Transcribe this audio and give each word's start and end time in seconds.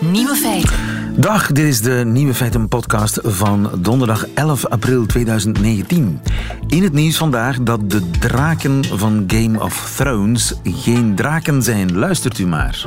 Nieuwe 0.00 0.34
feiten. 0.34 0.76
Dag, 1.16 1.46
dit 1.46 1.66
is 1.66 1.80
de 1.80 2.02
Nieuwe 2.06 2.34
Feiten 2.34 2.68
podcast 2.68 3.18
van 3.22 3.70
donderdag 3.78 4.26
11 4.34 4.66
april 4.66 5.06
2019. 5.06 6.20
In 6.66 6.82
het 6.82 6.92
nieuws 6.92 7.16
vandaag 7.16 7.60
dat 7.60 7.90
de 7.90 8.10
draken 8.10 8.84
van 8.84 9.24
Game 9.26 9.60
of 9.60 9.92
Thrones 9.96 10.54
geen 10.64 11.14
draken 11.14 11.62
zijn. 11.62 11.98
Luistert 11.98 12.38
u 12.38 12.46
maar. 12.46 12.84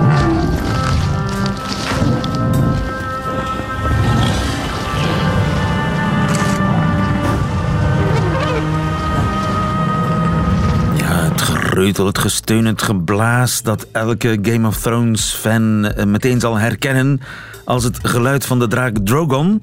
Het 11.83 12.18
gesteun, 12.18 12.65
het 12.65 12.82
geblaas 12.82 13.61
dat 13.61 13.87
elke 13.92 14.39
Game 14.42 14.68
of 14.68 14.82
Thrones 14.82 15.32
fan 15.32 15.86
eh, 15.86 16.06
meteen 16.06 16.39
zal 16.39 16.57
herkennen 16.57 17.21
als 17.65 17.83
het 17.83 18.00
geluid 18.01 18.46
van 18.46 18.59
de 18.59 18.68
draak 18.68 18.97
Drogon. 19.04 19.61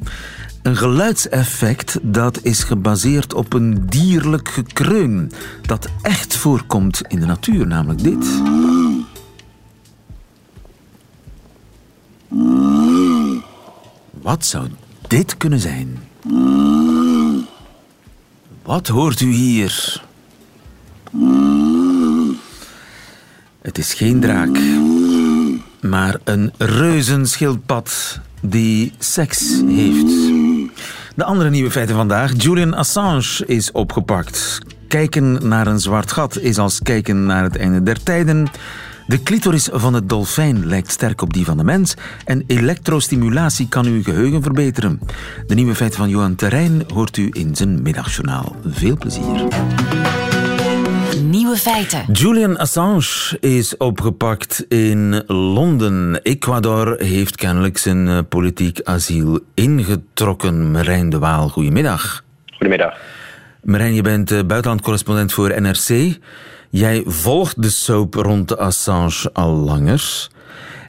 Een 0.63 0.77
geluidseffect 0.77 1.99
dat 2.03 2.43
is 2.43 2.63
gebaseerd 2.63 3.35
op 3.35 3.53
een 3.53 3.87
dierlijk 3.87 4.49
gekreun 4.49 5.33
dat 5.67 5.89
echt 6.03 6.37
voorkomt 6.37 7.03
in 7.09 7.21
de 7.21 7.27
natuur, 7.27 7.67
namelijk 7.67 8.03
dit. 8.03 8.27
Wat 14.23 14.45
zou 14.45 14.69
dit 15.09 15.37
kunnen 15.37 15.61
zijn? 15.61 15.99
Wat 18.63 18.89
hoort 18.89 19.21
u 19.21 19.33
hier? 19.33 20.03
Het 23.71 23.79
is 23.79 23.95
geen 23.95 24.21
draak, 24.21 24.59
maar 25.81 26.17
een 26.25 26.53
reuzenschildpad 26.59 28.21
die 28.41 28.93
seks 28.99 29.63
heeft. 29.67 30.07
De 31.15 31.25
andere 31.25 31.51
nieuwe 31.51 31.71
feiten 31.71 31.95
vandaag. 31.95 32.33
Julian 32.37 32.75
Assange 32.75 33.47
is 33.47 33.73
opgepakt. 33.73 34.59
Kijken 34.89 35.49
naar 35.49 35.67
een 35.67 35.81
zwart 35.81 36.13
gat 36.13 36.39
is 36.39 36.59
als 36.59 36.83
kijken 36.83 37.27
naar 37.27 37.43
het 37.43 37.57
einde 37.57 37.83
der 37.83 38.03
tijden. 38.03 38.49
De 39.07 39.23
clitoris 39.23 39.69
van 39.73 39.95
het 39.95 40.09
dolfijn 40.09 40.67
lijkt 40.67 40.91
sterk 40.91 41.23
op 41.23 41.33
die 41.33 41.45
van 41.45 41.57
de 41.57 41.65
mens 41.65 41.95
en 42.25 42.45
elektrostimulatie 42.47 43.69
kan 43.69 43.87
uw 43.87 44.03
geheugen 44.03 44.43
verbeteren. 44.43 45.01
De 45.47 45.55
nieuwe 45.55 45.75
feiten 45.75 45.99
van 45.99 46.09
Johan 46.09 46.35
Terrein 46.35 46.83
hoort 46.95 47.17
u 47.17 47.29
in 47.33 47.57
zijn 47.57 47.83
middagjournaal. 47.83 48.57
Veel 48.67 48.97
plezier. 48.97 49.49
Nieuwe 51.41 51.57
feiten. 51.57 52.05
Julian 52.13 52.59
Assange 52.59 53.37
is 53.41 53.77
opgepakt 53.77 54.65
in 54.69 55.23
Londen. 55.27 56.23
Ecuador 56.23 56.97
heeft 56.99 57.37
kennelijk 57.37 57.79
zijn 57.79 58.09
eh, 58.09 58.19
politiek 58.29 58.81
asiel 58.85 59.41
ingetrokken. 59.55 60.71
Marijn 60.71 61.11
de 61.11 61.19
Waal, 61.19 61.49
goedemiddag. 61.49 62.25
Goedemiddag. 62.47 62.97
Marijn, 63.63 63.95
je 63.95 64.03
bent 64.03 64.31
eh, 64.31 64.39
buitenlandcorrespondent 64.47 65.33
voor 65.33 65.61
NRC. 65.61 66.19
Jij 66.71 67.03
volgt 67.07 67.63
de 67.63 67.71
soap 67.71 68.15
rond 68.15 68.49
de 68.49 68.57
Assange 68.57 69.31
al 69.33 69.53
langer. 69.53 70.29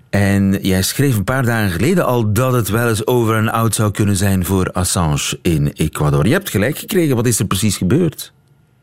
En 0.10 0.58
jij 0.62 0.82
schreef 0.82 1.16
een 1.16 1.24
paar 1.24 1.46
dagen 1.46 1.70
geleden 1.70 2.06
al 2.06 2.34
dat 2.34 2.54
het 2.54 2.70
wel 2.70 2.90
eens 2.90 3.08
over 3.08 3.36
en 3.36 3.52
oud 3.52 3.76
zou 3.76 3.92
kunnen 3.92 4.16
zijn 4.16 4.46
voor 4.46 4.72
Assange 4.72 5.40
in 5.42 5.72
Ecuador. 5.76 6.28
Je 6.28 6.34
hebt 6.34 6.50
gelijk 6.50 6.78
gekregen. 6.78 7.16
Wat 7.16 7.28
is 7.28 7.40
er 7.40 7.46
precies 7.46 7.78
gebeurd? 7.78 8.34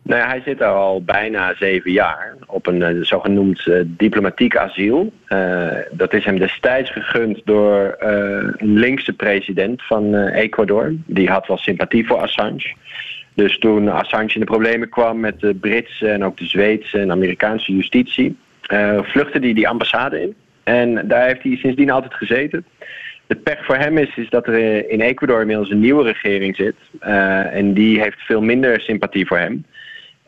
Nou 0.08 0.20
ja, 0.20 0.28
hij 0.28 0.42
zit 0.44 0.58
daar 0.58 0.74
al 0.74 1.02
bijna 1.02 1.54
zeven 1.54 1.92
jaar 1.92 2.34
op 2.46 2.66
een 2.66 2.80
uh, 2.80 3.02
zogenoemd 3.02 3.66
uh, 3.66 3.80
diplomatiek 3.86 4.56
asiel. 4.56 5.12
Uh, 5.28 5.68
dat 5.90 6.12
is 6.12 6.24
hem 6.24 6.38
destijds 6.38 6.90
gegund 6.90 7.40
door 7.44 7.96
een 7.98 8.78
linkse 8.78 9.12
president 9.12 9.82
van 9.82 10.14
Ecuador. 10.14 10.92
Die 11.06 11.30
had 11.30 11.46
wel 11.46 11.58
sympathie 11.58 12.06
voor 12.06 12.16
Assange. 12.16 12.74
Dus 13.34 13.58
toen 13.58 13.88
Assange 13.88 14.34
in 14.34 14.40
de 14.40 14.46
problemen 14.46 14.88
kwam 14.88 15.20
met 15.20 15.40
de 15.40 15.54
Britse 15.54 16.08
en 16.08 16.24
ook 16.24 16.36
de 16.36 16.46
Zweedse 16.46 16.98
en 16.98 17.10
Amerikaanse 17.10 17.72
justitie, 17.72 18.36
vluchtte 19.02 19.38
hij 19.38 19.52
die 19.52 19.68
ambassade 19.68 20.22
in. 20.22 20.34
En 20.64 21.08
daar 21.08 21.26
heeft 21.26 21.42
hij 21.42 21.56
sindsdien 21.56 21.90
altijd 21.90 22.14
gezeten. 22.14 22.64
Het 23.26 23.42
pech 23.42 23.64
voor 23.64 23.76
hem 23.76 23.98
is, 23.98 24.16
is 24.16 24.30
dat 24.30 24.46
er 24.46 24.90
in 24.90 25.00
Ecuador 25.00 25.40
inmiddels 25.40 25.70
een 25.70 25.80
nieuwe 25.80 26.02
regering 26.02 26.56
zit. 26.56 26.76
en 27.52 27.74
die 27.74 28.00
heeft 28.00 28.20
veel 28.20 28.42
minder 28.42 28.80
sympathie 28.80 29.26
voor 29.26 29.38
hem. 29.38 29.64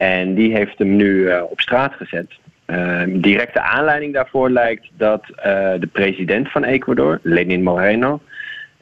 En 0.01 0.35
die 0.35 0.53
heeft 0.57 0.79
hem 0.79 0.97
nu 0.97 1.09
uh, 1.09 1.43
op 1.51 1.61
straat 1.61 1.95
gezet. 1.95 2.33
Uh, 2.67 3.03
directe 3.07 3.61
aanleiding 3.61 4.15
daarvoor 4.15 4.51
lijkt 4.51 4.89
dat 4.97 5.23
uh, 5.29 5.35
de 5.79 5.89
president 5.93 6.51
van 6.51 6.65
Ecuador, 6.65 7.21
Lenin 7.23 7.63
Moreno, 7.63 8.21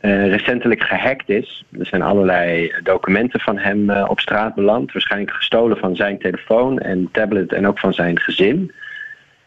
recentelijk 0.01 0.83
gehackt 0.83 1.29
is. 1.29 1.65
Er 1.79 1.87
zijn 1.87 2.03
allerlei 2.03 2.73
documenten 2.83 3.41
van 3.41 3.59
hem 3.59 3.91
op 3.91 4.21
straat 4.21 4.55
beland. 4.55 4.93
Waarschijnlijk 4.93 5.33
gestolen 5.33 5.77
van 5.77 5.97
zijn 5.97 6.19
telefoon 6.19 6.79
en 6.79 7.09
tablet 7.13 7.53
en 7.53 7.67
ook 7.67 7.79
van 7.79 7.95
zijn 7.95 8.21
gezin. 8.21 8.73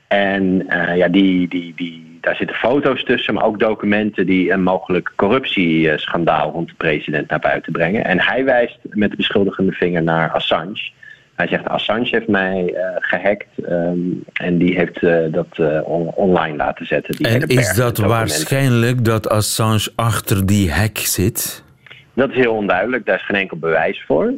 En 0.07 0.67
ja, 0.95 1.07
die, 1.07 1.47
die, 1.47 1.73
die, 1.75 2.17
daar 2.21 2.35
zitten 2.35 2.55
foto's 2.55 3.03
tussen, 3.03 3.33
maar 3.33 3.45
ook 3.45 3.59
documenten 3.59 4.25
die 4.25 4.51
een 4.51 4.63
mogelijk 4.63 5.11
corruptieschandaal 5.15 6.51
rond 6.51 6.67
de 6.67 6.75
president 6.77 7.29
naar 7.29 7.39
buiten 7.39 7.71
brengen. 7.71 8.05
En 8.05 8.19
hij 8.19 8.43
wijst 8.43 8.77
met 8.83 9.09
de 9.09 9.17
beschuldigende 9.17 9.71
vinger 9.71 10.03
naar 10.03 10.31
Assange. 10.31 10.91
Hij 11.41 11.49
zegt 11.49 11.67
Assange 11.67 12.07
heeft 12.09 12.27
mij 12.27 12.73
uh, 12.73 12.79
gehackt 12.99 13.47
um, 13.69 14.23
en 14.33 14.57
die 14.57 14.75
heeft 14.75 15.01
uh, 15.01 15.17
dat 15.31 15.83
on 15.83 16.07
online 16.07 16.55
laten 16.55 16.85
zetten. 16.85 17.15
Die 17.15 17.27
en 17.27 17.47
is 17.47 17.73
dat 17.73 17.97
waarschijnlijk 17.97 19.05
dat 19.05 19.29
Assange 19.29 19.91
achter 19.95 20.45
die 20.45 20.71
hack 20.71 20.97
zit? 20.97 21.63
Dat 22.13 22.29
is 22.29 22.35
heel 22.35 22.53
onduidelijk, 22.53 23.05
daar 23.05 23.15
is 23.15 23.25
geen 23.25 23.37
enkel 23.37 23.57
bewijs 23.57 24.03
voor. 24.07 24.33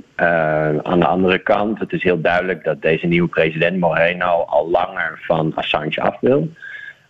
aan 0.83 0.99
de 0.99 1.05
andere 1.05 1.37
kant, 1.39 1.79
het 1.79 1.91
is 1.93 2.03
heel 2.03 2.21
duidelijk 2.21 2.63
dat 2.63 2.81
deze 2.81 3.05
nieuwe 3.05 3.29
president 3.29 3.79
Moreno 3.79 4.43
al 4.47 4.69
langer 4.69 5.19
van 5.21 5.51
Assange 5.55 6.01
af 6.01 6.17
wil. 6.21 6.51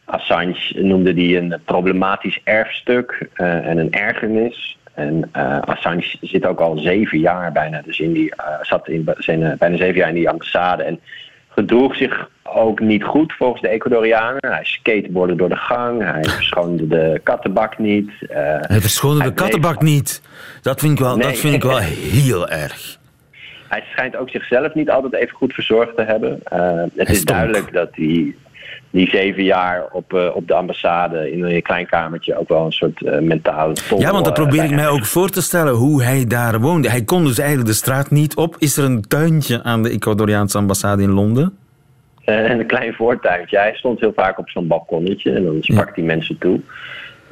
Assange 0.06 0.74
noemde 0.76 1.14
die 1.14 1.38
een 1.38 1.60
problematisch 1.66 2.42
erfstuk 2.44 3.28
en 3.34 3.78
een 3.78 3.92
ergernis. 3.92 4.78
En 4.94 5.30
uh, 5.38 5.60
Assange 5.60 6.16
zit 6.22 6.46
ook 6.46 6.60
al 6.60 6.78
zeven 6.78 7.20
jaar 7.20 7.52
bijna, 7.52 7.82
dus 7.86 8.00
in 8.00 8.14
die, 8.14 8.34
uh, 8.40 8.46
zat 8.62 8.88
in 8.88 9.10
zijn, 9.18 9.42
uh, 9.42 9.52
bijna 9.58 9.78
zeven 9.78 9.96
jaar 9.96 10.10
in 10.10 10.16
die 10.16 10.30
ambassade. 10.30 10.84
En 10.84 11.00
gedroeg 11.50 11.96
zich 11.96 12.30
ook 12.44 12.80
niet 12.80 13.04
goed 13.04 13.34
volgens 13.34 13.62
de 13.62 13.68
Ecuadorianen. 13.68 14.40
Hij 14.40 14.64
skateboardde 14.64 15.36
door 15.36 15.50
de 15.50 15.56
gang, 15.56 16.04
hij 16.04 16.24
verschoonde 16.24 16.88
de 16.88 17.20
kattenbak 17.24 17.78
niet. 17.78 18.12
hij 18.28 18.82
verschoonde 18.82 19.24
de 19.24 19.34
kattenbak 19.34 19.82
niet. 19.82 20.22
Dat 20.62 20.80
vind 20.80 20.92
ik 20.92 21.00
wel, 21.00 21.16
nee. 21.16 21.28
dat 21.28 21.38
vind 21.38 21.54
ik 21.54 21.64
wel 21.64 21.78
heel 21.78 22.50
erg. 22.50 22.98
Hij 23.68 23.84
schijnt 23.92 24.16
ook 24.16 24.30
zichzelf 24.30 24.74
niet 24.74 24.90
altijd 24.90 25.14
even 25.14 25.36
goed 25.36 25.54
verzorgd 25.54 25.96
te 25.96 26.04
hebben. 26.04 26.40
het 26.96 27.10
is 27.10 27.26
duidelijk 27.26 27.74
dat 27.74 27.90
hij 27.92 28.36
die 28.94 29.10
zeven 29.10 29.44
jaar 29.44 29.86
op, 29.92 30.14
uh, 30.14 30.36
op 30.36 30.48
de 30.48 30.54
ambassade 30.54 31.32
in 31.32 31.44
een 31.44 31.62
klein 31.62 31.86
kamertje 31.86 32.38
ook 32.40 32.50
wel 32.50 32.66
een 32.66 32.72
soort 32.72 33.02
uh, 33.02 33.20
mentale 33.20 33.74
tol. 33.74 34.00
Ja, 34.00 34.12
want 34.12 34.26
dat 34.26 34.34
probeer 34.34 34.64
uh, 34.64 34.70
ik 34.70 34.76
mij 34.76 34.88
ook 34.88 35.06
voor 35.06 35.30
te 35.30 35.42
stellen 35.42 35.74
hoe 35.74 36.04
hij 36.04 36.26
daar 36.28 36.60
woonde. 36.60 36.90
Hij 36.90 37.04
kon 37.04 37.24
dus 37.24 37.38
eigenlijk 37.38 37.70
de 37.70 37.76
straat 37.76 38.12
niet 38.12 38.36
op. 38.36 38.56
Is 38.60 38.78
er 38.78 38.84
een 38.84 39.02
tuintje 39.02 39.64
aan 39.64 39.84
de 39.84 39.90
Ecuadoriaanse 39.90 40.58
ambassade 40.58 41.04
in 41.04 41.12
Londen? 41.12 41.58
een 42.26 42.66
klein 42.66 42.94
voortuintje. 42.94 43.58
Hij 43.58 43.74
stond 43.76 44.00
heel 44.00 44.14
vaak 44.16 44.38
op 44.40 44.50
zo'n 44.50 44.68
balkonnetje 44.68 45.32
en 45.32 45.44
dan 45.44 45.58
sprak 45.60 45.96
hij 45.96 46.04
mensen 46.04 46.38
toe. 46.38 46.60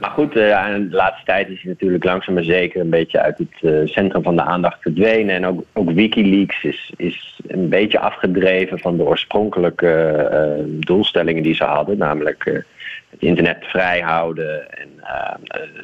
Maar 0.01 0.09
goed, 0.09 0.35
uh, 0.35 0.66
de 0.75 0.88
laatste 0.89 1.25
tijd 1.25 1.50
is 1.50 1.62
hij 1.62 1.72
natuurlijk 1.72 2.03
langzaam 2.03 2.34
maar 2.34 2.44
zeker 2.44 2.81
een 2.81 2.89
beetje 2.89 3.19
uit 3.19 3.38
het 3.38 3.62
uh, 3.62 3.79
centrum 3.85 4.23
van 4.23 4.35
de 4.35 4.41
aandacht 4.41 4.81
verdwenen. 4.81 5.35
En 5.35 5.45
ook, 5.45 5.63
ook 5.73 5.91
Wikileaks 5.91 6.63
is, 6.63 6.94
is 6.97 7.40
een 7.47 7.70
beetje 7.70 7.99
afgedreven 7.99 8.79
van 8.79 8.97
de 8.97 9.03
oorspronkelijke 9.03 10.29
uh, 10.31 10.64
doelstellingen 10.85 11.43
die 11.43 11.55
ze 11.55 11.64
hadden. 11.64 11.97
Namelijk 11.97 12.64
het 13.11 13.22
internet 13.22 13.58
vrijhouden 13.61 14.69
en 14.69 14.90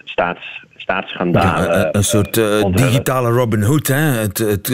staats, 0.03 0.65
staatsschandalen. 0.75 1.79
Ja, 1.79 1.89
een 1.91 2.03
soort 2.03 2.33
digitale 2.77 3.29
Robin 3.29 3.61
Hood, 3.61 3.87
hè? 3.87 3.95
het, 3.95 4.37
het 4.37 4.67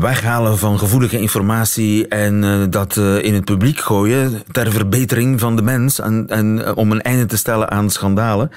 weghalen 0.00 0.58
van 0.58 0.78
gevoelige 0.78 1.20
informatie 1.20 2.08
en 2.08 2.66
dat 2.70 2.96
in 2.96 3.34
het 3.34 3.44
publiek 3.44 3.78
gooien 3.78 4.42
ter 4.52 4.72
verbetering 4.72 5.40
van 5.40 5.56
de 5.56 5.62
mens 5.62 6.00
en, 6.00 6.26
en 6.28 6.76
om 6.76 6.90
een 6.92 7.00
einde 7.00 7.26
te 7.26 7.36
stellen 7.36 7.70
aan 7.70 7.90
schandalen. 7.90 8.50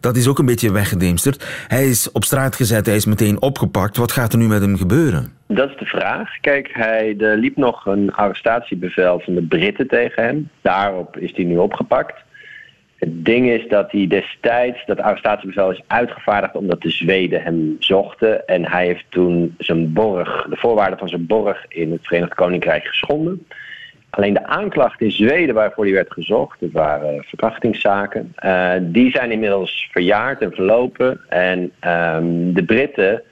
Dat 0.00 0.16
is 0.16 0.28
ook 0.28 0.38
een 0.38 0.46
beetje 0.46 0.72
weggedemsterd. 0.72 1.64
Hij 1.68 1.88
is 1.88 2.12
op 2.12 2.24
straat 2.24 2.56
gezet, 2.56 2.86
hij 2.86 2.96
is 2.96 3.06
meteen 3.06 3.42
opgepakt. 3.42 3.96
Wat 3.96 4.12
gaat 4.12 4.32
er 4.32 4.38
nu 4.38 4.46
met 4.46 4.60
hem 4.60 4.76
gebeuren? 4.76 5.32
Dat 5.48 5.70
is 5.70 5.76
de 5.78 5.84
vraag. 5.84 6.40
Kijk, 6.40 6.70
hij, 6.72 7.16
er 7.18 7.36
liep 7.36 7.56
nog 7.56 7.86
een 7.86 8.12
arrestatiebevel 8.12 9.20
van 9.20 9.34
de 9.34 9.42
Britten 9.42 9.88
tegen 9.88 10.22
hem. 10.22 10.48
Daarop 10.62 11.16
is 11.16 11.32
hij 11.34 11.44
nu 11.44 11.56
opgepakt. 11.56 12.24
Het 12.96 13.24
ding 13.24 13.48
is 13.48 13.68
dat 13.68 13.92
hij 13.92 14.06
destijds, 14.06 14.86
dat 14.86 15.00
arrestatiebevel 15.00 15.70
is 15.70 15.82
uitgevaardigd 15.86 16.54
omdat 16.54 16.82
de 16.82 16.90
Zweden 16.90 17.42
hem 17.42 17.76
zochten. 17.78 18.46
En 18.46 18.70
hij 18.70 18.86
heeft 18.86 19.04
toen 19.08 19.54
zijn 19.58 19.92
borg, 19.92 20.46
de 20.50 20.56
voorwaarden 20.56 20.98
van 20.98 21.08
zijn 21.08 21.26
borg 21.26 21.64
in 21.68 21.92
het 21.92 22.06
Verenigd 22.06 22.34
Koninkrijk 22.34 22.86
geschonden. 22.86 23.46
Alleen 24.10 24.34
de 24.34 24.46
aanklacht 24.46 25.00
in 25.00 25.12
Zweden 25.12 25.54
waarvoor 25.54 25.84
die 25.84 25.94
werd 25.94 26.12
gezocht, 26.12 26.60
het 26.60 26.72
waren 26.72 27.24
verkrachtingszaken, 27.24 28.34
uh, 28.44 28.72
die 28.80 29.10
zijn 29.10 29.30
inmiddels 29.30 29.88
verjaard 29.92 30.40
en 30.40 30.52
verlopen. 30.52 31.20
En 31.28 31.58
um, 31.60 32.54
de 32.54 32.64
Britten 32.64 33.22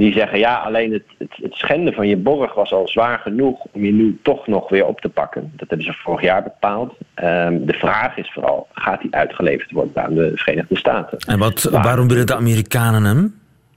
die 0.00 0.12
zeggen 0.12 0.38
ja, 0.38 0.54
alleen 0.54 0.92
het, 0.92 1.02
het, 1.18 1.32
het, 1.42 1.54
schenden 1.54 1.92
van 1.92 2.08
je 2.08 2.16
borg 2.16 2.54
was 2.54 2.72
al 2.72 2.88
zwaar 2.88 3.18
genoeg 3.18 3.66
om 3.72 3.84
je 3.84 3.92
nu 3.92 4.18
toch 4.22 4.46
nog 4.46 4.68
weer 4.68 4.86
op 4.86 5.00
te 5.00 5.08
pakken. 5.08 5.52
Dat 5.56 5.68
hebben 5.68 5.86
ze 5.86 5.92
vorig 5.92 6.22
jaar 6.22 6.42
bepaald. 6.42 6.94
Um, 7.24 7.66
de 7.66 7.72
vraag 7.72 8.16
is 8.16 8.30
vooral, 8.32 8.68
gaat 8.72 9.00
die 9.00 9.14
uitgeleverd 9.14 9.70
worden 9.70 10.04
aan 10.04 10.14
de 10.14 10.32
Verenigde 10.34 10.76
Staten? 10.76 11.18
En 11.18 11.38
wat, 11.38 11.62
waarom 11.62 12.08
willen 12.08 12.26
de 12.26 12.34
Amerikanen 12.34 13.04
hem? 13.04 13.34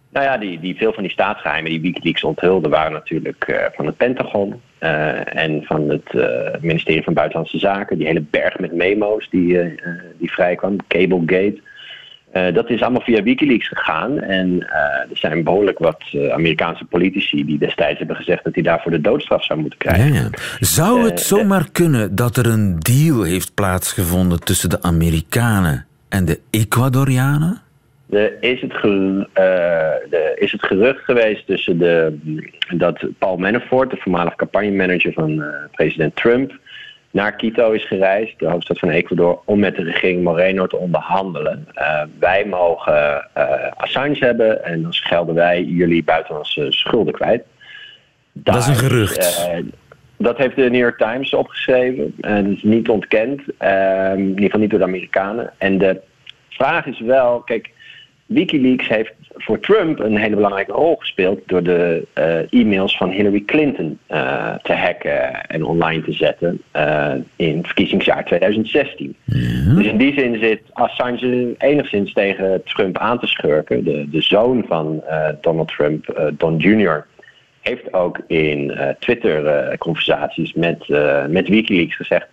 Nou 0.09 0.25
ja, 0.25 0.37
die, 0.37 0.59
die, 0.59 0.75
veel 0.75 0.93
van 0.93 1.03
die 1.03 1.11
staatsgeheimen 1.11 1.71
die 1.71 1.81
Wikileaks 1.81 2.23
onthulden 2.23 2.69
waren 2.69 2.91
natuurlijk 2.91 3.47
uh, 3.49 3.57
van 3.73 3.85
het 3.85 3.97
Pentagon 3.97 4.61
uh, 4.79 5.35
en 5.35 5.63
van 5.63 5.89
het 5.89 6.13
uh, 6.13 6.27
ministerie 6.61 7.03
van 7.03 7.13
Buitenlandse 7.13 7.57
Zaken. 7.57 7.97
Die 7.97 8.07
hele 8.07 8.21
berg 8.21 8.59
met 8.59 8.73
memo's 8.73 9.29
die, 9.29 9.59
die 10.17 10.31
vrijkwam, 10.31 10.77
Cablegate. 10.87 11.61
Uh, 12.33 12.53
dat 12.53 12.69
is 12.69 12.81
allemaal 12.81 13.01
via 13.01 13.23
Wikileaks 13.23 13.67
gegaan. 13.67 14.19
En 14.19 14.49
uh, 14.49 15.11
er 15.11 15.17
zijn 15.17 15.43
behoorlijk 15.43 15.79
wat 15.79 16.03
uh, 16.11 16.29
Amerikaanse 16.29 16.85
politici 16.85 17.45
die 17.45 17.57
destijds 17.57 17.97
hebben 17.97 18.15
gezegd 18.15 18.43
dat 18.43 18.53
hij 18.53 18.63
daarvoor 18.63 18.91
de 18.91 19.01
doodstraf 19.01 19.43
zou 19.43 19.59
moeten 19.59 19.79
krijgen. 19.79 20.13
Ja, 20.13 20.19
ja. 20.19 20.29
Zou 20.59 21.03
het 21.03 21.19
zomaar 21.19 21.71
kunnen 21.71 22.15
dat 22.15 22.37
er 22.37 22.45
een 22.45 22.79
deal 22.79 23.23
heeft 23.23 23.53
plaatsgevonden 23.53 24.39
tussen 24.39 24.69
de 24.69 24.81
Amerikanen 24.81 25.85
en 26.09 26.25
de 26.25 26.39
Ecuadorianen? 26.49 27.61
Er 28.09 28.33
is 28.39 28.61
het, 28.61 28.73
is 30.35 30.51
het 30.51 30.65
gerucht 30.65 31.03
geweest 31.03 31.45
tussen 31.45 31.77
de, 31.77 32.17
dat 32.69 33.05
Paul 33.17 33.37
Manafort, 33.37 33.89
de 33.89 33.97
voormalig 33.97 34.35
campagnemanager 34.35 35.13
van 35.13 35.43
president 35.71 36.15
Trump, 36.15 36.59
naar 37.13 37.35
Quito 37.35 37.71
is 37.71 37.87
gereisd, 37.87 38.39
de 38.39 38.47
hoofdstad 38.47 38.79
van 38.79 38.89
Ecuador, 38.89 39.41
om 39.45 39.59
met 39.59 39.75
de 39.75 39.83
regering 39.83 40.23
Moreno 40.23 40.67
te 40.67 40.77
onderhandelen. 40.77 41.67
Uh, 41.75 42.01
wij 42.19 42.45
mogen 42.45 43.27
uh, 43.37 43.71
Assange 43.75 44.17
hebben 44.19 44.63
en 44.63 44.81
dan 44.81 44.93
schelden 44.93 45.35
wij 45.35 45.63
jullie 45.63 46.03
buitenlandse 46.03 46.71
schulden 46.71 47.13
kwijt. 47.13 47.43
Daar, 48.31 48.55
dat 48.55 48.63
is 48.63 48.69
een 48.69 48.89
gerucht. 48.89 49.47
Uh, 49.47 49.65
dat 50.17 50.37
heeft 50.37 50.55
de 50.55 50.69
New 50.69 50.81
York 50.81 50.97
Times 50.97 51.33
opgeschreven 51.33 52.15
en 52.21 52.55
is 52.55 52.63
niet 52.63 52.89
ontkend, 52.89 53.41
in 53.59 54.27
ieder 54.27 54.43
geval 54.43 54.59
niet 54.59 54.69
door 54.69 54.79
de 54.79 54.85
Amerikanen. 54.85 55.53
En 55.57 55.77
de 55.77 56.01
vraag 56.49 56.85
is 56.85 56.99
wel, 56.99 57.39
kijk, 57.39 57.72
Wikileaks 58.33 58.87
heeft 58.87 59.13
voor 59.35 59.59
Trump 59.59 59.99
een 59.99 60.17
hele 60.17 60.35
belangrijke 60.35 60.71
rol 60.71 60.95
gespeeld 60.95 61.39
door 61.45 61.63
de 61.63 62.05
uh, 62.17 62.61
e-mails 62.61 62.97
van 62.97 63.09
Hillary 63.09 63.43
Clinton 63.45 63.99
uh, 64.11 64.55
te 64.55 64.73
hacken 64.73 65.45
en 65.45 65.63
online 65.63 66.03
te 66.03 66.11
zetten 66.11 66.61
uh, 66.75 67.13
in 67.35 67.57
het 67.57 67.65
verkiezingsjaar 67.65 68.25
2016. 68.25 69.15
Ja. 69.23 69.73
Dus 69.75 69.85
in 69.85 69.97
die 69.97 70.13
zin 70.13 70.39
zit 70.39 70.61
Assange 70.73 71.55
enigszins 71.57 72.13
tegen 72.13 72.63
Trump 72.63 72.97
aan 72.97 73.19
te 73.19 73.27
schurken. 73.27 73.83
De, 73.83 74.09
de 74.09 74.21
zoon 74.21 74.63
van 74.67 75.03
Donald 75.41 75.67
Trump, 75.67 76.31
Don 76.37 76.57
Jr., 76.57 77.05
heeft 77.61 77.93
ook 77.93 78.19
in 78.27 78.77
Twitter-conversaties 78.99 80.53
met, 80.53 80.87
met 81.27 81.47
Wikileaks 81.47 81.95
gezegd 81.95 82.27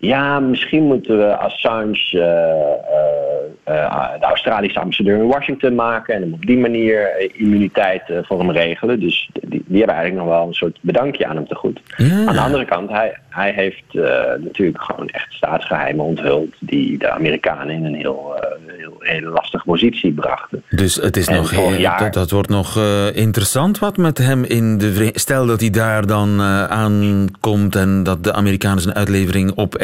ja, 0.00 0.40
misschien 0.40 0.82
moeten 0.82 1.18
we 1.18 1.36
Assange 1.36 2.10
uh, 2.12 3.74
uh, 3.74 4.12
de 4.20 4.24
Australische 4.26 4.80
ambassadeur 4.80 5.16
in 5.16 5.26
Washington 5.26 5.74
maken 5.74 6.14
en 6.14 6.22
hem 6.22 6.32
op 6.32 6.46
die 6.46 6.58
manier 6.58 7.30
immuniteit 7.32 8.02
voor 8.22 8.38
hem 8.38 8.50
regelen. 8.50 9.00
Dus 9.00 9.30
die, 9.32 9.64
die, 9.66 9.78
hebben 9.78 9.96
eigenlijk 9.96 10.26
nog 10.26 10.36
wel 10.36 10.46
een 10.46 10.54
soort 10.54 10.78
bedankje 10.80 11.26
aan 11.26 11.36
hem 11.36 11.46
te 11.46 11.54
goed. 11.54 11.80
Ja. 11.96 12.26
Aan 12.26 12.34
de 12.34 12.40
andere 12.40 12.64
kant, 12.64 12.90
hij, 12.90 13.18
hij 13.28 13.52
heeft 13.52 13.94
natuurlijk 14.38 14.82
gewoon 14.82 15.08
echt 15.08 15.32
staatsgeheimen 15.32 16.04
onthuld 16.04 16.54
die 16.58 16.98
de 16.98 17.10
Amerikanen 17.10 17.74
in 17.74 17.84
een 17.84 17.94
heel, 17.94 18.34
heel, 18.98 19.14
hele 19.14 19.28
lastige 19.28 19.64
positie 19.64 20.12
brachten. 20.12 20.62
Dus 20.70 20.94
het 20.94 21.16
is 21.16 21.28
nog 21.28 21.50
heel, 21.50 21.72
jaar... 21.72 21.98
dat, 21.98 22.12
dat, 22.12 22.30
wordt 22.30 22.48
nog 22.48 22.76
interessant 23.12 23.78
wat 23.78 23.96
met 23.96 24.18
hem 24.18 24.44
in 24.44 24.78
de 24.78 25.10
Stel 25.14 25.46
dat 25.46 25.60
hij 25.60 25.70
daar 25.70 26.06
dan 26.06 26.40
aankomt 26.68 27.76
en 27.76 28.02
dat 28.02 28.24
de 28.24 28.32
Amerikanen 28.32 28.82
zijn 28.82 28.94
uitlevering 28.94 29.52
op 29.54 29.74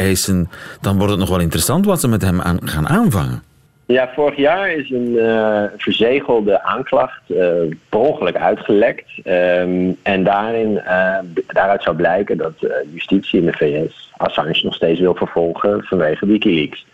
dan 0.81 0.97
wordt 0.97 1.11
het 1.11 1.19
nog 1.19 1.29
wel 1.29 1.39
interessant 1.39 1.85
wat 1.85 1.99
ze 1.99 2.07
met 2.07 2.21
hem 2.21 2.41
aan, 2.41 2.59
gaan 2.63 2.87
aanvangen. 2.87 3.43
Ja, 3.85 4.11
vorig 4.15 4.37
jaar 4.37 4.71
is 4.71 4.89
een 4.89 5.11
uh, 5.11 5.63
verzegelde 5.77 6.63
aanklacht 6.63 7.21
uh, 7.27 7.37
per 7.89 7.99
ongeluk 7.99 8.35
uitgelekt. 8.35 9.09
Um, 9.25 9.97
en 10.03 10.23
daarin, 10.23 10.71
uh, 10.71 11.17
daaruit 11.47 11.83
zou 11.83 11.95
blijken 11.95 12.37
dat 12.37 12.53
justitie 12.93 13.39
in 13.39 13.45
de 13.45 13.53
VS 13.53 14.11
Assange 14.17 14.59
nog 14.63 14.73
steeds 14.73 14.99
wil 14.99 15.15
vervolgen 15.15 15.83
vanwege 15.83 16.25
Wikileaks. 16.25 16.85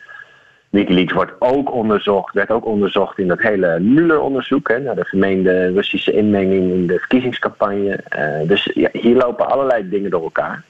Wikileaks 0.73 1.13
wordt 1.13 1.31
ook 1.39 1.73
onderzocht, 1.73 2.33
werd 2.33 2.49
ook 2.49 2.65
onderzocht 2.65 3.17
in 3.17 3.27
dat 3.27 3.41
hele 3.41 3.79
Mueller-onderzoek 3.79 4.69
naar 4.69 4.95
de 4.95 5.05
vermeende 5.05 5.71
Russische 5.71 6.11
inmenging 6.11 6.71
in 6.71 6.87
de 6.87 6.99
verkiezingscampagne. 6.99 7.99
dus 8.47 8.71
ja, 8.73 8.89
hier 8.91 9.15
lopen 9.15 9.49
allerlei 9.49 9.89
dingen 9.89 10.09
door 10.09 10.23
elkaar 10.23 10.63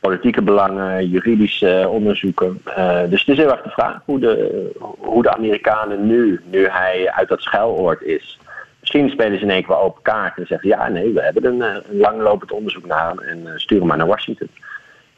politieke 0.00 0.42
belangen, 0.42 1.08
juridische 1.08 1.88
onderzoeken. 1.90 2.62
Uh, 2.66 3.00
dus 3.08 3.20
het 3.20 3.28
is 3.28 3.36
heel 3.36 3.50
erg 3.50 3.62
de 3.62 3.70
vraag 3.70 4.00
hoe 4.04 4.18
de, 4.18 4.70
hoe 4.98 5.22
de 5.22 5.34
Amerikanen 5.34 6.06
nu, 6.06 6.40
nu 6.50 6.66
hij 6.68 7.10
uit 7.10 7.28
dat 7.28 7.40
schuiloord 7.42 8.02
is. 8.02 8.38
Misschien 8.80 9.10
spelen 9.10 9.38
ze 9.38 9.44
in 9.44 9.50
één 9.50 9.60
keer 9.60 9.74
wel 9.74 9.84
open 9.84 10.02
kaart 10.02 10.38
en 10.38 10.46
zeggen: 10.46 10.68
ja, 10.68 10.88
nee, 10.88 11.12
we 11.12 11.22
hebben 11.22 11.44
een, 11.44 11.60
een 11.60 11.82
langlopend 11.90 12.52
onderzoek 12.52 12.86
naar 12.86 13.08
hem 13.08 13.18
en 13.18 13.60
sturen 13.60 13.86
maar 13.86 13.96
naar 13.96 14.06
Washington. 14.06 14.48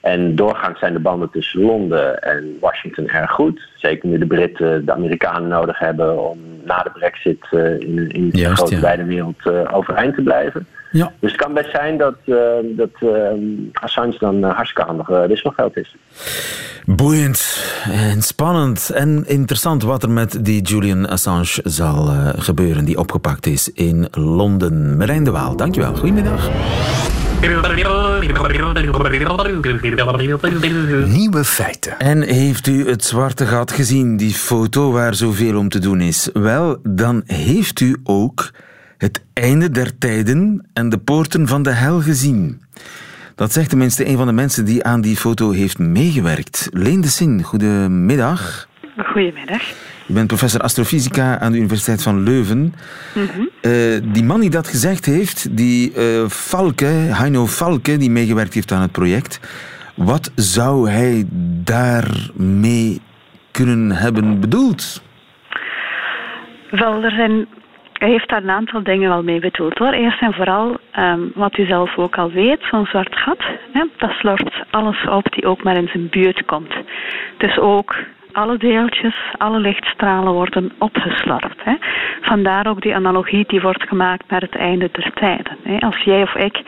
En 0.00 0.36
doorgaans 0.36 0.78
zijn 0.78 0.92
de 0.92 0.98
banden 0.98 1.30
tussen 1.30 1.60
Londen 1.60 2.22
en 2.22 2.56
Washington 2.60 3.08
erg 3.08 3.30
goed. 3.30 3.68
Zeker 3.74 4.08
nu 4.08 4.18
de 4.18 4.26
Britten 4.26 4.84
de 4.84 4.92
Amerikanen 4.92 5.48
nodig 5.48 5.78
hebben 5.78 6.30
om 6.30 6.38
na 6.64 6.82
de 6.82 6.90
brexit 6.90 7.46
uh, 7.50 7.80
in, 7.80 8.08
in 8.08 8.30
de 8.30 8.54
grote 8.54 8.74
ja. 8.74 8.80
wijde 8.80 9.04
wereld 9.04 9.70
overeind 9.72 10.14
te 10.14 10.22
blijven. 10.22 10.66
Ja. 10.90 11.12
Dus 11.18 11.32
het 11.32 11.40
kan 11.40 11.54
best 11.54 11.70
zijn 11.70 11.98
dat, 11.98 12.14
uh, 12.24 12.36
dat 12.62 12.90
Assange 13.72 14.16
dan 14.18 14.42
hartstikke 14.42 14.90
handig 14.90 15.08
wisselgeld 15.26 15.76
is. 15.76 15.96
Boeiend 16.86 17.64
en 17.90 18.22
spannend 18.22 18.90
en 18.90 19.24
interessant 19.26 19.82
wat 19.82 20.02
er 20.02 20.10
met 20.10 20.44
die 20.44 20.62
Julian 20.62 21.08
Assange 21.08 21.60
zal 21.64 22.06
gebeuren, 22.36 22.84
die 22.84 22.98
opgepakt 22.98 23.46
is 23.46 23.72
in 23.72 24.08
Londen. 24.10 24.96
Marijn 24.96 25.24
de 25.24 25.30
Waal, 25.30 25.56
dankjewel. 25.56 25.94
Goedemiddag. 25.94 26.50
Nieuwe 31.08 31.44
feiten. 31.44 31.98
En 31.98 32.22
heeft 32.22 32.66
u 32.66 32.88
het 32.88 33.04
zwarte 33.04 33.46
gat 33.46 33.72
gezien, 33.72 34.16
die 34.16 34.34
foto 34.34 34.90
waar 34.90 35.14
zoveel 35.14 35.58
om 35.58 35.68
te 35.68 35.78
doen 35.78 36.00
is? 36.00 36.28
Wel, 36.32 36.78
dan 36.82 37.22
heeft 37.26 37.80
u 37.80 37.96
ook 38.04 38.50
het 38.98 39.24
einde 39.32 39.70
der 39.70 39.98
tijden 39.98 40.68
en 40.72 40.88
de 40.88 40.98
poorten 40.98 41.48
van 41.48 41.62
de 41.62 41.70
hel 41.70 42.00
gezien. 42.00 42.62
Dat 43.34 43.52
zegt 43.52 43.68
tenminste 43.68 44.06
een 44.06 44.16
van 44.16 44.26
de 44.26 44.32
mensen 44.32 44.64
die 44.64 44.84
aan 44.84 45.00
die 45.00 45.16
foto 45.16 45.50
heeft 45.50 45.78
meegewerkt. 45.78 46.68
Leen 46.72 47.00
de 47.00 47.08
Sin, 47.08 47.42
goedemiddag. 47.42 48.68
Goedemiddag. 49.04 49.62
U 50.08 50.12
bent 50.12 50.26
professor 50.26 50.60
astrofysica 50.60 51.38
aan 51.38 51.52
de 51.52 51.58
Universiteit 51.58 52.02
van 52.02 52.22
Leuven. 52.22 52.58
Mm 52.58 52.74
-hmm. 53.34 53.48
uh, 53.62 54.00
die 54.02 54.24
man 54.24 54.40
die 54.40 54.50
dat 54.50 54.68
gezegd 54.68 55.06
heeft, 55.06 55.56
die 55.56 55.92
uh, 55.96 56.28
Falke, 56.28 56.84
Heino 56.84 57.46
Falke, 57.46 57.96
die 57.96 58.10
meegewerkt 58.10 58.54
heeft 58.54 58.72
aan 58.72 58.80
het 58.80 58.92
project, 58.92 59.40
wat 59.94 60.32
zou 60.34 60.90
hij 60.90 61.24
daarmee 61.64 63.00
kunnen 63.50 63.92
hebben 63.92 64.40
bedoeld? 64.40 65.02
Wel, 66.70 67.02
er 67.02 67.10
zijn 67.10 67.46
hij 68.00 68.10
heeft 68.10 68.28
daar 68.28 68.42
een 68.42 68.50
aantal 68.50 68.82
dingen 68.82 69.08
wel 69.08 69.22
mee 69.22 69.40
bedoeld 69.40 69.78
hoor. 69.78 69.92
Eerst 69.92 70.20
en 70.20 70.32
vooral, 70.32 70.76
um, 70.98 71.32
wat 71.34 71.58
u 71.58 71.66
zelf 71.66 71.98
ook 71.98 72.18
al 72.18 72.30
weet, 72.30 72.60
zo'n 72.70 72.86
zwart 72.86 73.16
gat, 73.16 73.42
hè, 73.72 73.84
dat 73.96 74.10
slort 74.10 74.64
alles 74.70 75.08
op 75.08 75.32
die 75.32 75.46
ook 75.46 75.62
maar 75.62 75.76
in 75.76 75.88
zijn 75.88 76.08
buurt 76.08 76.44
komt. 76.44 76.74
Dus 77.36 77.58
ook 77.58 77.96
alle 78.32 78.58
deeltjes, 78.58 79.16
alle 79.38 79.58
lichtstralen 79.58 80.32
worden 80.32 80.72
opgeslorpt. 80.78 81.64
Hè. 81.64 81.74
Vandaar 82.20 82.66
ook 82.66 82.80
die 82.80 82.94
analogie 82.94 83.44
die 83.46 83.60
wordt 83.60 83.82
gemaakt 83.82 84.30
naar 84.30 84.40
het 84.40 84.56
einde 84.56 84.88
der 84.92 85.12
tijden. 85.12 85.56
Hè. 85.62 85.78
Als 85.78 85.96
jij 85.96 86.22
of 86.22 86.34
ik 86.34 86.62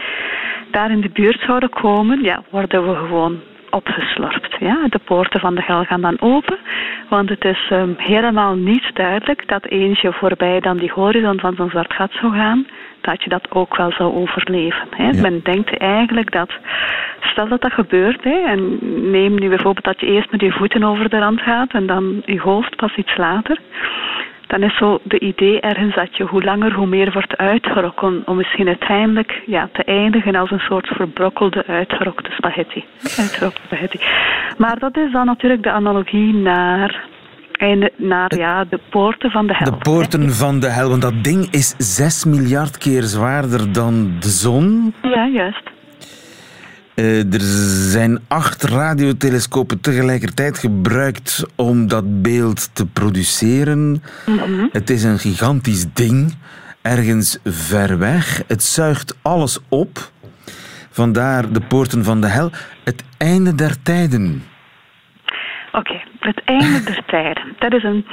daar 0.71 0.90
in 0.90 1.00
de 1.00 1.11
buurt 1.11 1.40
zouden 1.40 1.71
komen, 1.71 2.23
ja, 2.23 2.42
worden 2.50 2.88
we 2.88 2.95
gewoon 2.95 3.40
opgeslorpt. 3.72 4.56
Ja? 4.58 4.86
De 4.88 5.00
poorten 5.04 5.40
van 5.40 5.54
de 5.54 5.62
hel 5.64 5.84
gaan 5.84 6.00
dan 6.00 6.20
open, 6.20 6.58
want 7.08 7.28
het 7.28 7.44
is 7.44 7.70
um, 7.72 7.94
helemaal 7.96 8.54
niet 8.54 8.90
duidelijk 8.94 9.48
dat 9.48 9.66
eens 9.66 10.00
je 10.00 10.12
voorbij 10.12 10.60
dan 10.60 10.76
die 10.76 10.92
horizon 10.92 11.40
van 11.40 11.54
zo'n 11.54 11.70
zwart 11.70 11.92
gat 11.92 12.12
zou 12.12 12.32
gaan, 12.32 12.66
dat 13.00 13.22
je 13.22 13.28
dat 13.28 13.50
ook 13.50 13.76
wel 13.76 13.92
zou 13.92 14.14
overleven. 14.14 14.88
Hè? 14.90 15.08
Ja. 15.08 15.20
Men 15.20 15.40
denkt 15.42 15.76
eigenlijk 15.76 16.32
dat, 16.32 16.50
stel 17.20 17.48
dat 17.48 17.60
dat 17.60 17.72
gebeurt, 17.72 18.24
hè, 18.24 18.38
en 18.46 18.78
neem 19.10 19.34
nu 19.40 19.48
bijvoorbeeld 19.48 19.84
dat 19.84 20.00
je 20.00 20.06
eerst 20.06 20.30
met 20.30 20.40
je 20.40 20.52
voeten 20.52 20.84
over 20.84 21.08
de 21.08 21.18
rand 21.18 21.40
gaat 21.40 21.72
en 21.72 21.86
dan 21.86 22.22
je 22.24 22.40
hoofd 22.40 22.76
pas 22.76 22.96
iets 22.96 23.16
later, 23.16 23.58
dan 24.52 24.62
is 24.62 24.76
zo 24.76 24.99
de 25.02 25.18
idee 25.18 25.61
ergens 25.61 25.94
dat 25.94 26.16
je 26.16 26.25
hoe 26.25 26.42
langer 26.42 26.73
hoe 26.73 26.87
meer 26.87 27.12
wordt 27.12 27.37
uitgerokken 27.37 28.23
om 28.25 28.37
misschien 28.37 28.66
uiteindelijk 28.66 29.42
ja, 29.47 29.68
te 29.73 29.85
eindigen 29.85 30.35
als 30.35 30.50
een 30.50 30.59
soort 30.59 30.87
verbrokkelde 30.87 31.66
uitgerokte 31.66 32.30
spaghetti. 32.30 32.85
Uitgerokte 33.18 33.61
spaghetti. 33.64 34.00
Maar 34.59 34.78
dat 34.78 34.97
is 34.97 35.12
dan 35.12 35.26
natuurlijk 35.26 35.62
de 35.62 35.71
analogie 35.71 36.35
naar 36.35 37.04
en 37.52 37.90
naar 37.97 38.37
ja, 38.37 38.64
de 38.64 38.80
poorten 38.90 39.30
van 39.30 39.47
de 39.47 39.56
hel. 39.56 39.71
De 39.71 39.76
poorten 39.76 40.30
van 40.30 40.61
de 40.61 40.71
hel, 40.71 40.88
want 40.88 41.02
dat 41.02 41.25
ding 41.25 41.49
is 41.50 41.75
6 41.78 42.25
miljard 42.25 42.78
keer 42.78 43.02
zwaarder 43.02 43.73
dan 43.73 44.16
de 44.21 44.28
zon. 44.28 44.94
Ja, 45.02 45.26
juist. 45.26 45.71
Uh, 46.94 47.32
er 47.34 47.40
zijn 47.90 48.18
acht 48.28 48.62
radiotelescopen 48.62 49.80
tegelijkertijd 49.80 50.58
gebruikt 50.58 51.44
om 51.56 51.88
dat 51.88 52.22
beeld 52.22 52.75
te 52.75 52.87
produceren. 52.87 54.02
Mm 54.26 54.38
-hmm. 54.38 54.68
Het 54.72 54.90
is 54.90 55.02
een 55.02 55.18
gigantisch 55.18 55.87
ding, 55.92 56.34
ergens 56.82 57.38
ver 57.44 57.99
weg. 57.99 58.42
Het 58.46 58.62
zuigt 58.62 59.16
alles 59.22 59.58
op. 59.68 60.11
Vandaar 60.90 61.52
de 61.52 61.61
poorten 61.61 62.04
van 62.04 62.20
de 62.20 62.26
hel. 62.26 62.50
Het 62.84 63.04
einde 63.18 63.54
der 63.54 63.82
tijden. 63.82 64.42
Oké, 65.72 66.00
het 66.24 66.42
einde 66.44 66.82
der 66.84 67.04
tijden. 67.06 67.42
Dat 67.58 67.74
is 67.74 67.82
een. 67.82 68.06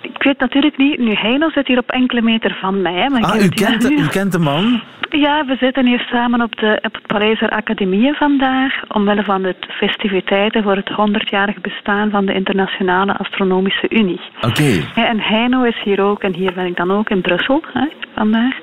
Ik 0.00 0.22
weet 0.22 0.38
natuurlijk 0.38 0.76
niet, 0.76 0.98
nu 0.98 1.12
Heino 1.12 1.50
zit 1.50 1.66
hier 1.66 1.78
op 1.78 1.90
enkele 1.90 2.22
meter 2.22 2.56
van 2.60 2.82
mij. 2.82 3.08
Maar 3.08 3.22
ah, 3.22 3.44
u 3.44 3.48
kent, 3.48 3.82
de, 3.82 3.92
u 3.92 4.06
kent 4.06 4.32
de 4.32 4.38
man? 4.38 4.82
Ja, 5.10 5.44
we 5.44 5.56
zitten 5.56 5.86
hier 5.86 6.06
samen 6.10 6.42
op, 6.42 6.56
de, 6.56 6.78
op 6.82 6.94
het 6.94 7.06
Parijzer 7.06 7.50
Academie 7.50 8.14
vandaag. 8.14 8.72
Omwille 8.88 9.24
van 9.24 9.42
de 9.42 9.54
festiviteiten 9.68 10.62
voor 10.62 10.76
het 10.76 10.90
100-jarig 10.90 11.60
bestaan 11.60 12.10
van 12.10 12.26
de 12.26 12.34
Internationale 12.34 13.16
Astronomische 13.16 13.86
Unie. 13.90 14.20
Oké. 14.40 14.82
Ja, 14.94 15.06
en 15.08 15.20
Heino 15.20 15.62
is 15.62 15.80
hier 15.84 16.00
ook, 16.00 16.22
en 16.22 16.34
hier 16.34 16.52
ben 16.54 16.66
ik 16.66 16.76
dan 16.76 16.90
ook 16.90 17.10
in 17.10 17.20
Brussel 17.20 17.62
hè, 17.72 17.86
vandaag. 18.14 18.54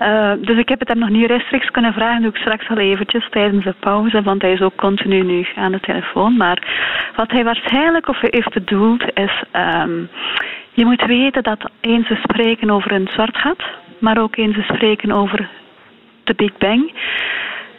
Uh, 0.00 0.32
dus 0.40 0.58
ik 0.58 0.68
heb 0.68 0.78
het 0.78 0.88
hem 0.88 0.98
nog 0.98 1.08
niet 1.08 1.26
rechtstreeks 1.26 1.70
kunnen 1.70 1.92
vragen, 1.92 2.22
doe 2.22 2.30
ik 2.30 2.36
straks 2.36 2.68
al 2.68 2.78
eventjes 2.78 3.28
tijdens 3.30 3.64
de 3.64 3.74
pauze, 3.80 4.22
want 4.22 4.42
hij 4.42 4.52
is 4.52 4.60
ook 4.60 4.76
continu 4.76 5.22
nu 5.22 5.46
aan 5.56 5.72
de 5.72 5.80
telefoon. 5.80 6.36
Maar 6.36 6.62
wat 7.16 7.30
hij 7.30 7.44
waarschijnlijk 7.44 8.08
of 8.08 8.22
heeft 8.30 8.54
bedoeld 8.54 9.02
is, 9.14 9.42
um, 9.52 10.08
je 10.72 10.84
moet 10.84 11.04
weten 11.04 11.42
dat 11.42 11.70
eens 11.80 12.08
we 12.08 12.18
spreken 12.22 12.70
over 12.70 12.92
een 12.92 13.08
zwart 13.12 13.36
gat, 13.36 13.62
maar 13.98 14.18
ook 14.18 14.36
eens 14.36 14.56
we 14.56 14.62
spreken 14.62 15.12
over 15.12 15.48
de 16.24 16.34
Big 16.34 16.56
Bang, 16.58 16.92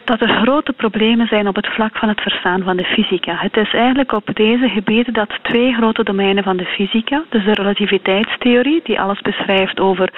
dat 0.04 0.20
er 0.20 0.28
grote 0.28 0.72
problemen 0.72 1.26
zijn 1.26 1.48
op 1.48 1.56
het 1.56 1.66
vlak 1.66 1.96
van 1.96 2.08
het 2.08 2.20
verstaan 2.20 2.62
van 2.62 2.76
de 2.76 2.84
fysica. 2.84 3.34
Het 3.36 3.56
is 3.56 3.72
eigenlijk 3.72 4.12
op 4.12 4.30
deze 4.34 4.68
gebieden 4.68 5.12
dat 5.12 5.38
twee 5.42 5.74
grote 5.74 6.04
domeinen 6.04 6.44
van 6.44 6.56
de 6.56 6.64
fysica, 6.64 7.24
dus 7.28 7.44
de 7.44 7.52
relativiteitstheorie, 7.52 8.80
die 8.84 9.00
alles 9.00 9.20
beschrijft 9.20 9.80
over 9.80 10.12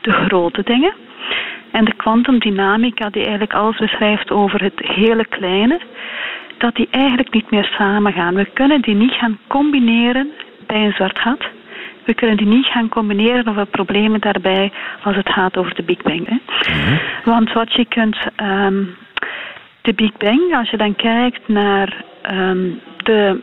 de 0.00 0.12
grote 0.12 0.62
dingen, 0.62 0.92
en 1.70 1.84
de 1.84 1.94
kwantumdynamica, 1.94 3.10
die 3.10 3.22
eigenlijk 3.22 3.54
alles 3.54 3.78
beschrijft 3.78 4.30
over 4.30 4.62
het 4.62 4.80
hele 4.86 5.26
kleine, 5.26 5.80
dat 6.64 6.74
die 6.74 6.88
eigenlijk 6.90 7.32
niet 7.32 7.50
meer 7.50 7.74
samengaan. 7.78 8.34
We 8.34 8.44
kunnen 8.52 8.80
die 8.80 8.94
niet 8.94 9.12
gaan 9.12 9.38
combineren 9.46 10.30
bij 10.66 10.84
een 10.84 10.92
zwart 10.92 11.18
gat. 11.18 11.42
We 12.04 12.14
kunnen 12.14 12.36
die 12.36 12.46
niet 12.46 12.66
gaan 12.66 12.88
combineren 12.88 13.48
of 13.48 13.54
we 13.54 13.64
problemen 13.64 14.20
daarbij 14.20 14.72
als 15.02 15.16
het 15.16 15.28
gaat 15.28 15.56
over 15.56 15.74
de 15.74 15.82
Big 15.82 16.02
Bang. 16.02 16.28
Hè. 16.28 16.36
Mhm. 16.72 16.96
Want 17.24 17.52
wat 17.52 17.72
je 17.72 17.84
kunt. 17.84 18.16
Um, 18.42 18.96
de 19.80 19.94
Big 19.94 20.12
Bang, 20.16 20.56
als 20.56 20.70
je 20.70 20.76
dan 20.76 20.96
kijkt 20.96 21.48
naar 21.48 22.04
um, 22.32 22.80
de, 22.96 23.40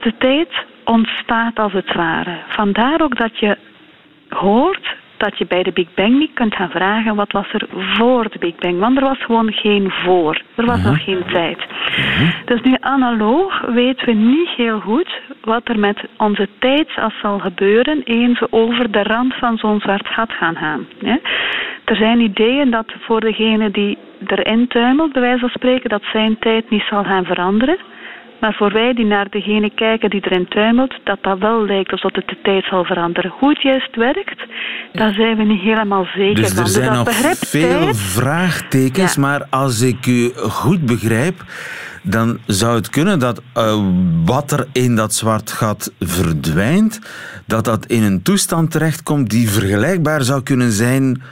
de 0.00 0.14
tijd, 0.18 0.48
ontstaat 0.84 1.58
als 1.58 1.72
het 1.72 1.94
ware. 1.94 2.38
Vandaar 2.48 3.00
ook 3.00 3.16
dat 3.16 3.38
je 3.38 3.56
hoort 4.28 4.96
dat 5.18 5.38
je 5.38 5.46
bij 5.46 5.62
de 5.62 5.72
Big 5.72 5.94
Bang 5.94 6.18
niet 6.18 6.34
kunt 6.34 6.54
gaan 6.54 6.70
vragen 6.70 7.14
wat 7.14 7.32
was 7.32 7.52
er 7.52 7.66
voor 7.70 8.30
de 8.30 8.38
Big 8.38 8.54
Bang. 8.54 8.78
Want 8.78 8.96
er 8.96 9.04
was 9.04 9.24
gewoon 9.24 9.52
geen 9.52 9.90
voor. 9.90 10.42
Er 10.54 10.66
was 10.66 10.82
nog 10.82 11.04
geen 11.04 11.24
tijd. 11.32 11.58
Dus 12.44 12.60
nu 12.62 12.76
analoog 12.80 13.60
weten 13.60 14.06
we 14.06 14.12
niet 14.12 14.48
heel 14.48 14.80
goed 14.80 15.20
wat 15.40 15.68
er 15.68 15.78
met 15.78 16.04
onze 16.16 16.48
tijdsas 16.58 17.18
zal 17.20 17.38
gebeuren 17.38 18.02
eens 18.04 18.40
we 18.40 18.46
over 18.50 18.90
de 18.90 19.02
rand 19.02 19.34
van 19.34 19.56
zo'n 19.56 19.80
zwart 19.80 20.06
gat 20.06 20.32
gaan 20.32 20.56
gaan. 20.56 20.86
Er 21.84 21.96
zijn 21.96 22.20
ideeën 22.20 22.70
dat 22.70 22.92
voor 23.00 23.20
degene 23.20 23.70
die 23.70 23.98
erin 24.26 24.68
tuimelt, 24.68 25.12
bij 25.12 25.22
wijze 25.22 25.38
van 25.38 25.48
spreken, 25.48 25.90
dat 25.90 26.02
zijn 26.12 26.38
tijd 26.38 26.70
niet 26.70 26.86
zal 26.90 27.04
gaan 27.04 27.24
veranderen. 27.24 27.78
Maar 28.40 28.54
voor 28.54 28.72
wij 28.72 28.92
die 28.94 29.04
naar 29.04 29.30
degene 29.30 29.70
kijken 29.74 30.10
die 30.10 30.20
erin 30.24 30.48
tuimelt, 30.48 30.94
dat 31.04 31.18
dat 31.22 31.38
wel 31.38 31.66
lijkt 31.66 31.92
alsof 31.92 32.14
het 32.14 32.28
de 32.28 32.38
tijd 32.42 32.64
zal 32.64 32.84
veranderen. 32.84 33.32
Hoe 33.38 33.48
het 33.48 33.62
juist 33.62 33.96
werkt, 33.96 34.46
daar 34.92 35.12
zijn 35.12 35.36
we 35.36 35.42
niet 35.42 35.60
helemaal 35.60 36.06
zeker 36.14 36.42
dus 36.42 36.52
van. 36.52 36.62
Er 36.62 36.68
zijn 36.68 36.92
nog 36.92 37.10
veel 37.38 37.94
vraagtekens, 37.94 39.16
maar 39.16 39.46
als 39.50 39.80
ik 39.80 40.06
u 40.06 40.32
goed 40.34 40.86
begrijp, 40.86 41.44
dan 42.02 42.38
zou 42.46 42.76
het 42.76 42.90
kunnen 42.90 43.18
dat 43.18 43.42
uh, 43.56 43.84
wat 44.24 44.52
er 44.52 44.66
in 44.72 44.96
dat 44.96 45.14
zwart 45.14 45.52
gat 45.52 45.92
verdwijnt, 46.00 47.00
dat 47.46 47.64
dat 47.64 47.86
in 47.86 48.02
een 48.02 48.22
toestand 48.22 48.70
terechtkomt 48.70 49.30
die 49.30 49.50
vergelijkbaar 49.50 50.22
zou 50.22 50.42
kunnen 50.42 50.72
zijn 50.72 51.22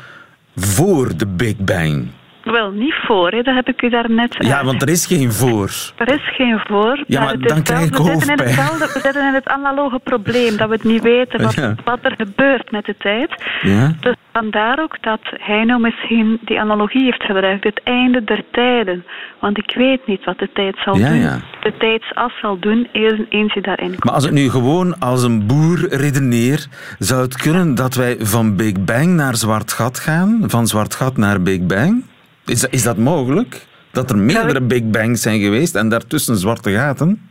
voor 0.56 1.16
de 1.16 1.26
Big 1.26 1.56
Bang. 1.56 2.06
Wel, 2.53 2.71
niet 2.71 2.95
voor, 3.07 3.31
hè. 3.31 3.43
dat 3.43 3.55
heb 3.55 3.69
ik 3.69 3.83
u 3.83 3.88
daarnet... 3.88 4.37
Ja, 4.38 4.65
want 4.65 4.83
er 4.83 4.88
is 4.88 5.07
geen 5.07 5.33
voor. 5.33 5.71
Er 5.97 6.09
is 6.09 6.35
geen 6.37 6.61
voor. 6.67 7.05
Ja, 7.07 7.25
maar, 7.25 7.38
dan 7.38 7.62
krijg 7.62 7.87
ik 7.87 7.95
hoofdpijn. 7.95 8.38
We 8.38 8.49
zitten, 8.49 8.79
we 8.79 9.00
zitten 9.03 9.26
in 9.26 9.35
het 9.35 9.49
analoge 9.49 9.99
probleem, 9.99 10.57
dat 10.57 10.69
we 10.69 10.75
het 10.75 10.85
niet 10.85 11.03
weten 11.03 11.43
wat, 11.43 11.55
wat 11.85 11.99
er 12.03 12.15
gebeurt 12.17 12.71
met 12.71 12.85
de 12.85 12.95
tijd. 12.99 13.43
Ja. 13.62 13.93
Dus 14.00 14.15
vandaar 14.33 14.79
ook 14.81 15.03
dat 15.03 15.21
hij 15.23 15.65
nou 15.65 15.81
misschien 15.81 16.38
die 16.45 16.61
analogie 16.61 17.05
heeft 17.05 17.23
gebruikt, 17.23 17.65
het 17.65 17.81
einde 17.85 18.25
der 18.25 18.45
tijden. 18.50 19.05
Want 19.41 19.59
ik 19.59 19.75
weet 19.76 20.07
niet 20.07 20.25
wat 20.25 20.38
de 20.38 20.50
tijd 20.53 20.76
zal 20.85 20.97
ja, 20.97 21.09
doen. 21.09 21.19
Ja. 21.19 21.41
De 21.61 21.73
tijdsas 21.79 22.33
zal 22.41 22.59
doen, 22.59 22.88
eens 23.29 23.55
je 23.55 23.61
daarin 23.61 23.91
komt. 23.91 24.05
Maar 24.05 24.15
als 24.15 24.25
ik 24.25 24.33
nu 24.33 24.50
gewoon 24.50 24.99
als 24.99 25.23
een 25.23 25.47
boer 25.47 25.88
redeneer, 25.88 26.67
zou 26.99 27.23
het 27.23 27.37
kunnen 27.37 27.75
dat 27.75 27.95
wij 27.95 28.17
van 28.19 28.57
Big 28.57 28.85
Bang 28.85 29.07
naar 29.07 29.37
Zwart 29.37 29.73
Gat 29.73 29.99
gaan? 29.99 30.45
Van 30.47 30.67
Zwart 30.67 30.95
Gat 30.95 31.17
naar 31.17 31.43
Big 31.43 31.61
Bang? 31.67 32.05
Is, 32.47 32.65
is 32.65 32.83
dat 32.83 32.97
mogelijk? 32.97 33.67
Dat 33.93 34.11
er 34.11 34.19
meerdere 34.19 34.62
Big 34.62 34.91
Bangs 34.91 35.23
zijn 35.23 35.41
geweest 35.41 35.76
en 35.76 35.88
daartussen 35.88 36.37
zwarte 36.37 36.71
gaten? 36.71 37.29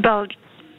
Wel, 0.00 0.26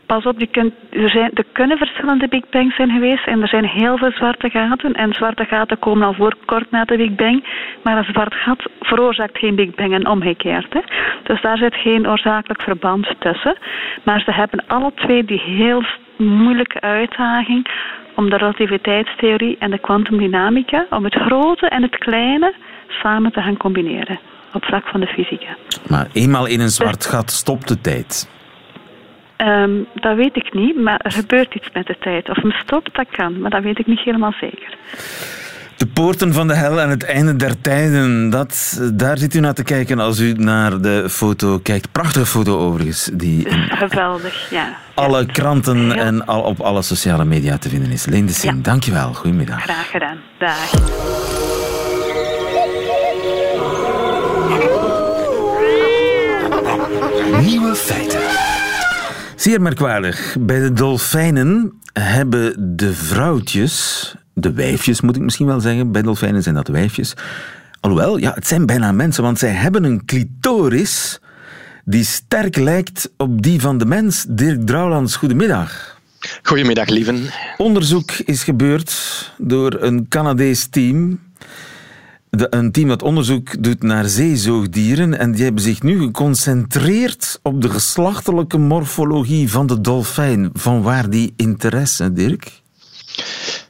pas 0.05 0.25
op, 0.25 0.39
je 0.39 0.47
kunt, 0.47 0.73
er, 0.89 1.09
zijn, 1.09 1.31
er 1.33 1.45
kunnen 1.51 1.77
verschillende 1.77 2.27
Big 2.27 2.49
Bangs 2.49 2.75
zijn 2.75 2.89
geweest 2.89 3.27
en 3.27 3.41
er 3.41 3.47
zijn 3.47 3.65
heel 3.65 3.97
veel 3.97 4.11
zwarte 4.11 4.49
gaten. 4.49 4.93
En 4.93 5.13
zwarte 5.13 5.45
gaten 5.45 5.79
komen 5.79 6.07
al 6.07 6.13
voor 6.13 6.35
kort 6.45 6.71
na 6.71 6.85
de 6.85 6.97
Big 6.97 7.15
Bang. 7.15 7.43
Maar 7.83 7.97
een 7.97 8.11
zwart 8.13 8.33
gat 8.33 8.69
veroorzaakt 8.79 9.37
geen 9.37 9.55
Big 9.55 9.75
Bang 9.75 9.93
en 9.93 10.07
omgekeerd. 10.07 10.73
Hè. 10.73 10.79
Dus 11.23 11.41
daar 11.41 11.57
zit 11.57 11.75
geen 11.75 12.07
oorzakelijk 12.07 12.61
verband 12.61 13.07
tussen. 13.19 13.57
Maar 14.03 14.21
ze 14.21 14.31
hebben 14.31 14.63
alle 14.67 14.91
twee 14.95 15.25
die 15.25 15.41
heel 15.41 15.83
moeilijke 16.17 16.81
uitdaging 16.81 17.67
om 18.15 18.29
de 18.29 18.37
relativiteitstheorie 18.37 19.57
en 19.59 19.71
de 19.71 19.79
kwantumdynamica, 19.79 20.85
om 20.89 21.03
het 21.03 21.15
grote 21.15 21.67
en 21.67 21.81
het 21.81 21.97
kleine 21.97 22.53
samen 22.89 23.31
te 23.31 23.41
gaan 23.41 23.57
combineren 23.57 24.19
op 24.53 24.63
vlak 24.63 24.87
van 24.87 24.99
de 24.99 25.07
fysica. 25.07 25.57
Maar 25.87 26.07
eenmaal 26.13 26.45
in 26.45 26.59
een 26.59 26.69
zwart 26.69 27.05
gat 27.05 27.31
stopt 27.31 27.67
de 27.67 27.81
tijd. 27.81 28.29
Um, 29.37 29.87
dat 29.93 30.15
weet 30.15 30.35
ik 30.35 30.53
niet, 30.53 30.81
maar 30.81 30.99
er 30.99 31.11
gebeurt 31.11 31.55
iets 31.55 31.69
met 31.73 31.87
de 31.87 31.97
tijd. 31.99 32.29
Of 32.29 32.35
hem 32.35 32.51
stopt, 32.51 32.95
dat 32.95 33.07
kan, 33.11 33.39
maar 33.39 33.49
dat 33.49 33.63
weet 33.63 33.79
ik 33.79 33.87
niet 33.87 33.99
helemaal 33.99 34.33
zeker. 34.39 34.77
De 35.77 35.87
poorten 35.87 36.33
van 36.33 36.47
de 36.47 36.55
hel 36.55 36.81
en 36.81 36.89
het 36.89 37.03
einde 37.03 37.35
der 37.35 37.61
tijden, 37.61 38.29
dat, 38.29 38.81
daar 38.93 39.17
zit 39.17 39.33
u 39.33 39.39
naar 39.39 39.53
te 39.53 39.63
kijken 39.63 39.99
als 39.99 40.19
u 40.19 40.33
naar 40.33 40.81
de 40.81 41.09
foto 41.09 41.59
kijkt. 41.59 41.91
Prachtige 41.91 42.25
foto 42.25 42.57
overigens. 42.57 43.09
Die 43.13 43.47
Geweldig, 43.83 44.49
ja. 44.49 44.77
Alle 44.93 45.25
kranten 45.25 45.91
en 45.91 46.25
al, 46.25 46.41
op 46.41 46.59
alle 46.59 46.81
sociale 46.81 47.25
media 47.25 47.57
te 47.57 47.69
vinden 47.69 47.91
is. 47.91 48.05
Leen 48.05 48.25
de 48.25 48.39
ja. 48.41 48.53
dankjewel. 48.55 49.13
Goedemiddag. 49.13 49.61
Graag 49.61 49.89
gedaan. 49.89 50.17
Dag. 50.37 51.28
Feiten. 57.79 58.19
Zeer 59.35 59.61
merkwaardig. 59.61 60.35
Bij 60.39 60.59
de 60.59 60.73
dolfijnen 60.73 61.73
hebben 61.93 62.75
de 62.75 62.93
vrouwtjes, 62.93 64.15
de 64.33 64.53
wijfjes 64.53 65.01
moet 65.01 65.15
ik 65.15 65.21
misschien 65.21 65.45
wel 65.45 65.59
zeggen, 65.59 65.91
bij 65.91 66.01
dolfijnen 66.01 66.43
zijn 66.43 66.55
dat 66.55 66.67
wijfjes. 66.67 67.13
Alhoewel, 67.79 68.17
ja, 68.17 68.33
het 68.33 68.47
zijn 68.47 68.65
bijna 68.65 68.91
mensen, 68.91 69.23
want 69.23 69.39
zij 69.39 69.51
hebben 69.51 69.83
een 69.83 70.05
clitoris 70.05 71.19
die 71.85 72.03
sterk 72.03 72.55
lijkt 72.55 73.11
op 73.17 73.41
die 73.41 73.61
van 73.61 73.77
de 73.77 73.85
mens. 73.85 74.25
Dirk 74.29 74.65
Drouwlands, 74.65 75.15
goedemiddag. 75.15 75.97
Goedemiddag, 76.43 76.87
lieven. 76.87 77.21
Onderzoek 77.57 78.11
is 78.11 78.43
gebeurd 78.43 78.93
door 79.37 79.81
een 79.81 80.07
Canadees 80.07 80.67
team 80.67 81.19
de, 82.29 82.47
een 82.49 82.71
team 82.71 82.87
dat 82.87 83.03
onderzoek 83.03 83.63
doet 83.63 83.83
naar 83.83 84.05
zeezoogdieren 84.05 85.19
en 85.19 85.31
die 85.31 85.43
hebben 85.43 85.63
zich 85.63 85.81
nu 85.81 85.99
geconcentreerd 85.99 87.39
op 87.43 87.61
de 87.61 87.69
geslachtelijke 87.69 88.57
morfologie 88.57 89.51
van 89.51 89.67
de 89.67 89.81
dolfijn. 89.81 90.49
Van 90.53 90.81
waar 90.81 91.09
die 91.09 91.33
interesse, 91.35 92.13
Dirk? 92.13 92.61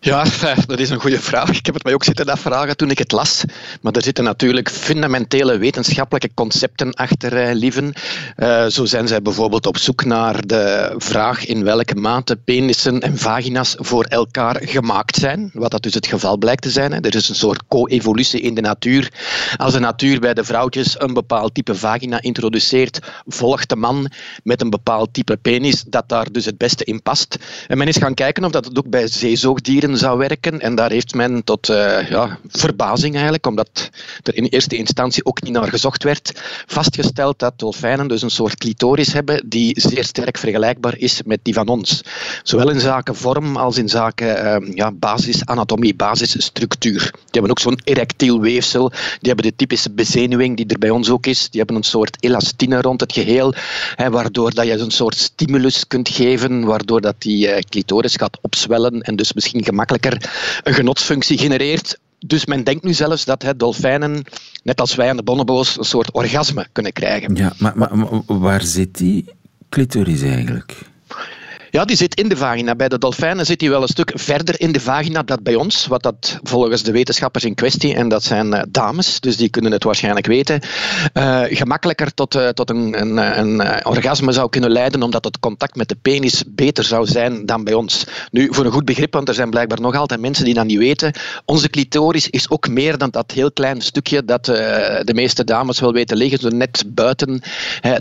Ja, 0.01 0.25
dat 0.67 0.79
is 0.79 0.89
een 0.89 0.99
goede 0.99 1.19
vraag. 1.19 1.49
Ik 1.49 1.65
heb 1.65 1.75
het 1.75 1.83
mij 1.83 1.93
ook 1.93 2.03
zitten 2.03 2.29
afvragen 2.29 2.77
toen 2.77 2.89
ik 2.89 2.97
het 2.97 3.11
las. 3.11 3.43
Maar 3.81 3.93
er 3.93 4.03
zitten 4.03 4.23
natuurlijk 4.23 4.69
fundamentele 4.69 5.57
wetenschappelijke 5.57 6.29
concepten 6.33 6.93
achter, 6.93 7.37
eh, 7.37 7.55
lieven. 7.55 7.93
Uh, 8.37 8.65
zo 8.65 8.85
zijn 8.85 9.07
zij 9.07 9.21
bijvoorbeeld 9.21 9.65
op 9.65 9.77
zoek 9.77 10.05
naar 10.05 10.47
de 10.47 10.93
vraag 10.97 11.45
in 11.45 11.63
welke 11.63 11.95
mate 11.95 12.35
penissen 12.35 12.99
en 12.99 13.17
vagina's 13.17 13.75
voor 13.77 14.03
elkaar 14.03 14.61
gemaakt 14.61 15.15
zijn. 15.15 15.49
Wat 15.53 15.71
dat 15.71 15.83
dus 15.83 15.93
het 15.93 16.07
geval 16.07 16.37
blijkt 16.37 16.61
te 16.61 16.69
zijn. 16.69 16.91
Hè. 16.91 16.99
Er 16.99 17.15
is 17.15 17.29
een 17.29 17.35
soort 17.35 17.67
co-evolutie 17.67 18.41
in 18.41 18.53
de 18.53 18.61
natuur. 18.61 19.11
Als 19.57 19.73
de 19.73 19.79
natuur 19.79 20.19
bij 20.19 20.33
de 20.33 20.43
vrouwtjes 20.43 20.95
een 20.99 21.13
bepaald 21.13 21.53
type 21.53 21.75
vagina 21.75 22.21
introduceert, 22.21 22.99
volgt 23.27 23.69
de 23.69 23.75
man 23.75 24.11
met 24.43 24.61
een 24.61 24.69
bepaald 24.69 25.13
type 25.13 25.37
penis 25.37 25.83
dat 25.87 26.09
daar 26.09 26.31
dus 26.31 26.45
het 26.45 26.57
beste 26.57 26.83
in 26.83 27.01
past. 27.01 27.37
En 27.67 27.77
men 27.77 27.87
is 27.87 27.97
gaan 27.97 28.13
kijken 28.13 28.43
of 28.43 28.51
dat 28.51 28.65
het 28.65 28.77
ook 28.77 28.89
bij 28.89 29.07
zeezoogdieren 29.29 29.97
zou 29.97 30.17
werken. 30.17 30.59
En 30.59 30.75
daar 30.75 30.91
heeft 30.91 31.13
men 31.13 31.43
tot 31.43 31.69
uh, 31.69 32.09
ja, 32.09 32.37
verbazing 32.47 33.13
eigenlijk, 33.13 33.47
omdat 33.47 33.89
er 34.23 34.35
in 34.35 34.45
eerste 34.45 34.77
instantie 34.77 35.25
ook 35.25 35.41
niet 35.41 35.53
naar 35.53 35.67
gezocht 35.67 36.03
werd, 36.03 36.41
vastgesteld 36.65 37.39
dat 37.39 37.59
dolfijnen 37.59 38.07
dus 38.07 38.21
een 38.21 38.29
soort 38.29 38.57
clitoris 38.57 39.13
hebben 39.13 39.43
die 39.49 39.79
zeer 39.79 40.03
sterk 40.03 40.37
vergelijkbaar 40.37 40.97
is 40.97 41.21
met 41.25 41.39
die 41.43 41.53
van 41.53 41.67
ons. 41.67 42.01
Zowel 42.43 42.69
in 42.69 42.79
zaken 42.79 43.15
vorm 43.15 43.57
als 43.57 43.77
in 43.77 43.89
zaken 43.89 44.63
uh, 44.63 44.75
ja, 44.75 44.91
basisanatomie, 44.91 45.95
basisstructuur. 45.95 47.01
Die 47.01 47.31
hebben 47.31 47.51
ook 47.51 47.59
zo'n 47.59 47.79
erectiel 47.83 48.39
weefsel, 48.39 48.89
die 48.89 49.31
hebben 49.31 49.45
de 49.45 49.55
typische 49.55 49.91
bezenuwing 49.91 50.57
die 50.57 50.65
er 50.67 50.79
bij 50.79 50.89
ons 50.89 51.09
ook 51.09 51.25
is, 51.25 51.49
die 51.49 51.59
hebben 51.59 51.77
een 51.77 51.83
soort 51.83 52.17
elastine 52.19 52.81
rond 52.81 52.99
het 52.99 53.13
geheel, 53.13 53.53
hè, 53.95 54.09
waardoor 54.09 54.53
dat 54.53 54.65
je 54.65 54.77
een 54.77 54.91
soort 54.91 55.17
stimulus 55.17 55.87
kunt 55.87 56.09
geven, 56.09 56.65
waardoor 56.65 57.01
dat 57.01 57.15
die 57.17 57.47
uh, 57.47 57.59
clitoris 57.69 58.15
gaat 58.15 58.37
opzwellen 58.41 59.01
en 59.01 59.15
dus 59.19 59.33
misschien 59.33 59.63
gemakkelijker 59.63 60.29
een 60.63 60.73
genotsfunctie 60.73 61.37
genereert. 61.37 61.99
Dus 62.19 62.45
men 62.45 62.63
denkt 62.63 62.83
nu 62.83 62.93
zelfs 62.93 63.25
dat 63.25 63.41
hè, 63.41 63.55
dolfijnen, 63.55 64.23
net 64.63 64.79
als 64.79 64.95
wij 64.95 65.09
aan 65.09 65.17
de 65.17 65.23
bonobo's, 65.23 65.77
een 65.77 65.83
soort 65.83 66.11
orgasme 66.11 66.67
kunnen 66.71 66.93
krijgen. 66.93 67.35
Ja, 67.35 67.53
maar, 67.57 67.77
maar, 67.77 67.97
maar 67.97 68.21
waar 68.25 68.61
zit 68.61 68.97
die 68.97 69.25
clitoris 69.69 70.21
eigenlijk? 70.21 70.81
Ja, 71.71 71.85
die 71.85 71.95
zit 71.95 72.15
in 72.15 72.29
de 72.29 72.37
vagina. 72.37 72.75
Bij 72.75 72.89
de 72.89 72.97
dolfijnen 72.97 73.45
zit 73.45 73.61
hij 73.61 73.69
wel 73.69 73.81
een 73.81 73.87
stuk 73.87 74.11
verder 74.15 74.59
in 74.59 74.71
de 74.71 74.79
vagina 74.79 75.23
dan 75.23 75.39
bij 75.43 75.55
ons. 75.55 75.87
Wat 75.87 76.03
dat 76.03 76.39
volgens 76.43 76.83
de 76.83 76.91
wetenschappers 76.91 77.43
in 77.43 77.55
kwestie, 77.55 77.95
en 77.95 78.09
dat 78.09 78.23
zijn 78.23 78.47
uh, 78.47 78.61
dames, 78.69 79.19
dus 79.19 79.37
die 79.37 79.49
kunnen 79.49 79.71
het 79.71 79.83
waarschijnlijk 79.83 80.25
weten, 80.25 80.61
uh, 81.13 81.41
gemakkelijker 81.43 82.13
tot, 82.13 82.35
uh, 82.35 82.47
tot 82.47 82.69
een, 82.69 83.01
een, 83.01 83.39
een 83.39 83.85
orgasme 83.85 84.31
zou 84.31 84.49
kunnen 84.49 84.71
leiden, 84.71 85.03
omdat 85.03 85.23
het 85.23 85.39
contact 85.39 85.75
met 85.75 85.89
de 85.89 85.95
penis 86.01 86.43
beter 86.47 86.83
zou 86.83 87.05
zijn 87.05 87.45
dan 87.45 87.63
bij 87.63 87.73
ons. 87.73 88.05
Nu, 88.31 88.47
voor 88.51 88.65
een 88.65 88.71
goed 88.71 88.85
begrip, 88.85 89.13
want 89.13 89.27
er 89.27 89.33
zijn 89.33 89.49
blijkbaar 89.49 89.81
nog 89.81 89.95
altijd 89.95 90.19
mensen 90.19 90.45
die 90.45 90.53
dat 90.53 90.65
niet 90.65 90.77
weten, 90.77 91.13
onze 91.45 91.69
clitoris 91.69 92.29
is 92.29 92.49
ook 92.49 92.69
meer 92.69 92.97
dan 92.97 93.09
dat 93.09 93.31
heel 93.31 93.51
klein 93.51 93.81
stukje 93.81 94.25
dat 94.25 94.45
de 94.45 95.11
meeste 95.13 95.43
dames 95.43 95.79
wel 95.79 95.93
weten 95.93 96.17
liggen, 96.17 96.39
zo 96.39 96.49
net 96.49 96.83
buiten 96.87 97.41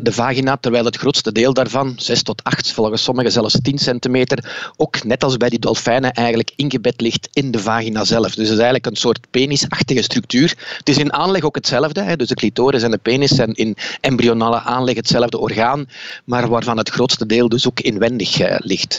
de 0.02 0.12
vagina, 0.12 0.56
terwijl 0.56 0.84
het 0.84 0.96
grootste 0.96 1.32
deel 1.32 1.52
daarvan, 1.52 1.94
6 1.96 2.22
tot 2.22 2.44
8, 2.44 2.72
volgens 2.72 3.02
sommigen 3.02 3.32
zelfs 3.32 3.57
10 3.62 3.78
centimeter, 3.78 4.72
ook 4.76 5.04
net 5.04 5.24
als 5.24 5.36
bij 5.36 5.48
die 5.48 5.58
dolfijnen 5.58 6.12
eigenlijk 6.12 6.50
ingebed 6.56 7.00
ligt 7.00 7.28
in 7.32 7.50
de 7.50 7.58
vagina 7.58 8.04
zelf. 8.04 8.26
Dus 8.26 8.34
het 8.34 8.44
is 8.44 8.48
eigenlijk 8.48 8.86
een 8.86 8.96
soort 8.96 9.30
penisachtige 9.30 10.02
structuur. 10.02 10.54
Het 10.78 10.88
is 10.88 10.98
in 10.98 11.12
aanleg 11.12 11.42
ook 11.42 11.54
hetzelfde, 11.54 12.02
hè. 12.02 12.16
dus 12.16 12.28
de 12.28 12.34
clitoris 12.34 12.82
en 12.82 12.90
de 12.90 12.98
penis 12.98 13.30
zijn 13.30 13.54
in 13.54 13.76
embryonale 14.00 14.60
aanleg 14.60 14.96
hetzelfde 14.96 15.38
orgaan, 15.38 15.88
maar 16.24 16.48
waarvan 16.48 16.78
het 16.78 16.88
grootste 16.88 17.26
deel 17.26 17.48
dus 17.48 17.66
ook 17.66 17.80
inwendig 17.80 18.40
uh, 18.40 18.54
ligt. 18.58 18.98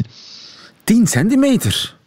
10 0.84 1.08
centimeter? 1.08 1.98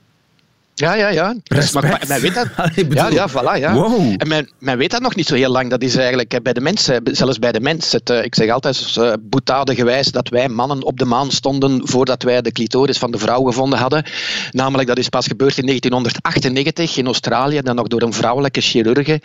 Ja, 0.74 0.94
ja, 0.94 1.08
ja. 1.08 1.34
Dus, 1.42 1.72
maar, 1.72 2.04
men 2.08 2.20
weet 2.20 2.34
dat. 2.34 2.46
Ja, 2.90 3.08
ja, 3.08 3.28
voilà. 3.28 3.58
Ja. 3.58 3.74
Wow. 3.74 4.14
En 4.16 4.28
men, 4.28 4.50
men 4.58 4.78
weet 4.78 4.90
dat 4.90 5.00
nog 5.00 5.14
niet 5.14 5.26
zo 5.26 5.34
heel 5.34 5.50
lang. 5.50 5.70
Dat 5.70 5.82
is 5.82 5.96
eigenlijk 5.96 6.42
bij 6.42 6.52
de 6.52 6.60
mensen, 6.60 7.02
zelfs 7.04 7.38
bij 7.38 7.52
de 7.52 7.60
mens. 7.60 7.92
Het, 7.92 8.10
ik 8.10 8.34
zeg 8.34 8.50
altijd, 8.50 8.96
uh, 8.98 9.12
boetade 9.20 9.74
gewijs, 9.74 10.10
dat 10.10 10.28
wij 10.28 10.48
mannen 10.48 10.82
op 10.82 10.98
de 10.98 11.04
maan 11.04 11.30
stonden 11.30 11.80
voordat 11.88 12.22
wij 12.22 12.42
de 12.42 12.52
clitoris 12.52 12.98
van 12.98 13.10
de 13.10 13.18
vrouw 13.18 13.42
gevonden 13.42 13.78
hadden. 13.78 14.04
Namelijk, 14.50 14.88
dat 14.88 14.98
is 14.98 15.08
pas 15.08 15.26
gebeurd 15.26 15.58
in 15.58 15.66
1998 15.66 16.96
in 16.96 17.06
Australië, 17.06 17.60
dan 17.60 17.76
nog 17.76 17.86
door 17.86 18.02
een 18.02 18.12
vrouwelijke 18.12 18.60
chirurge 18.60 19.20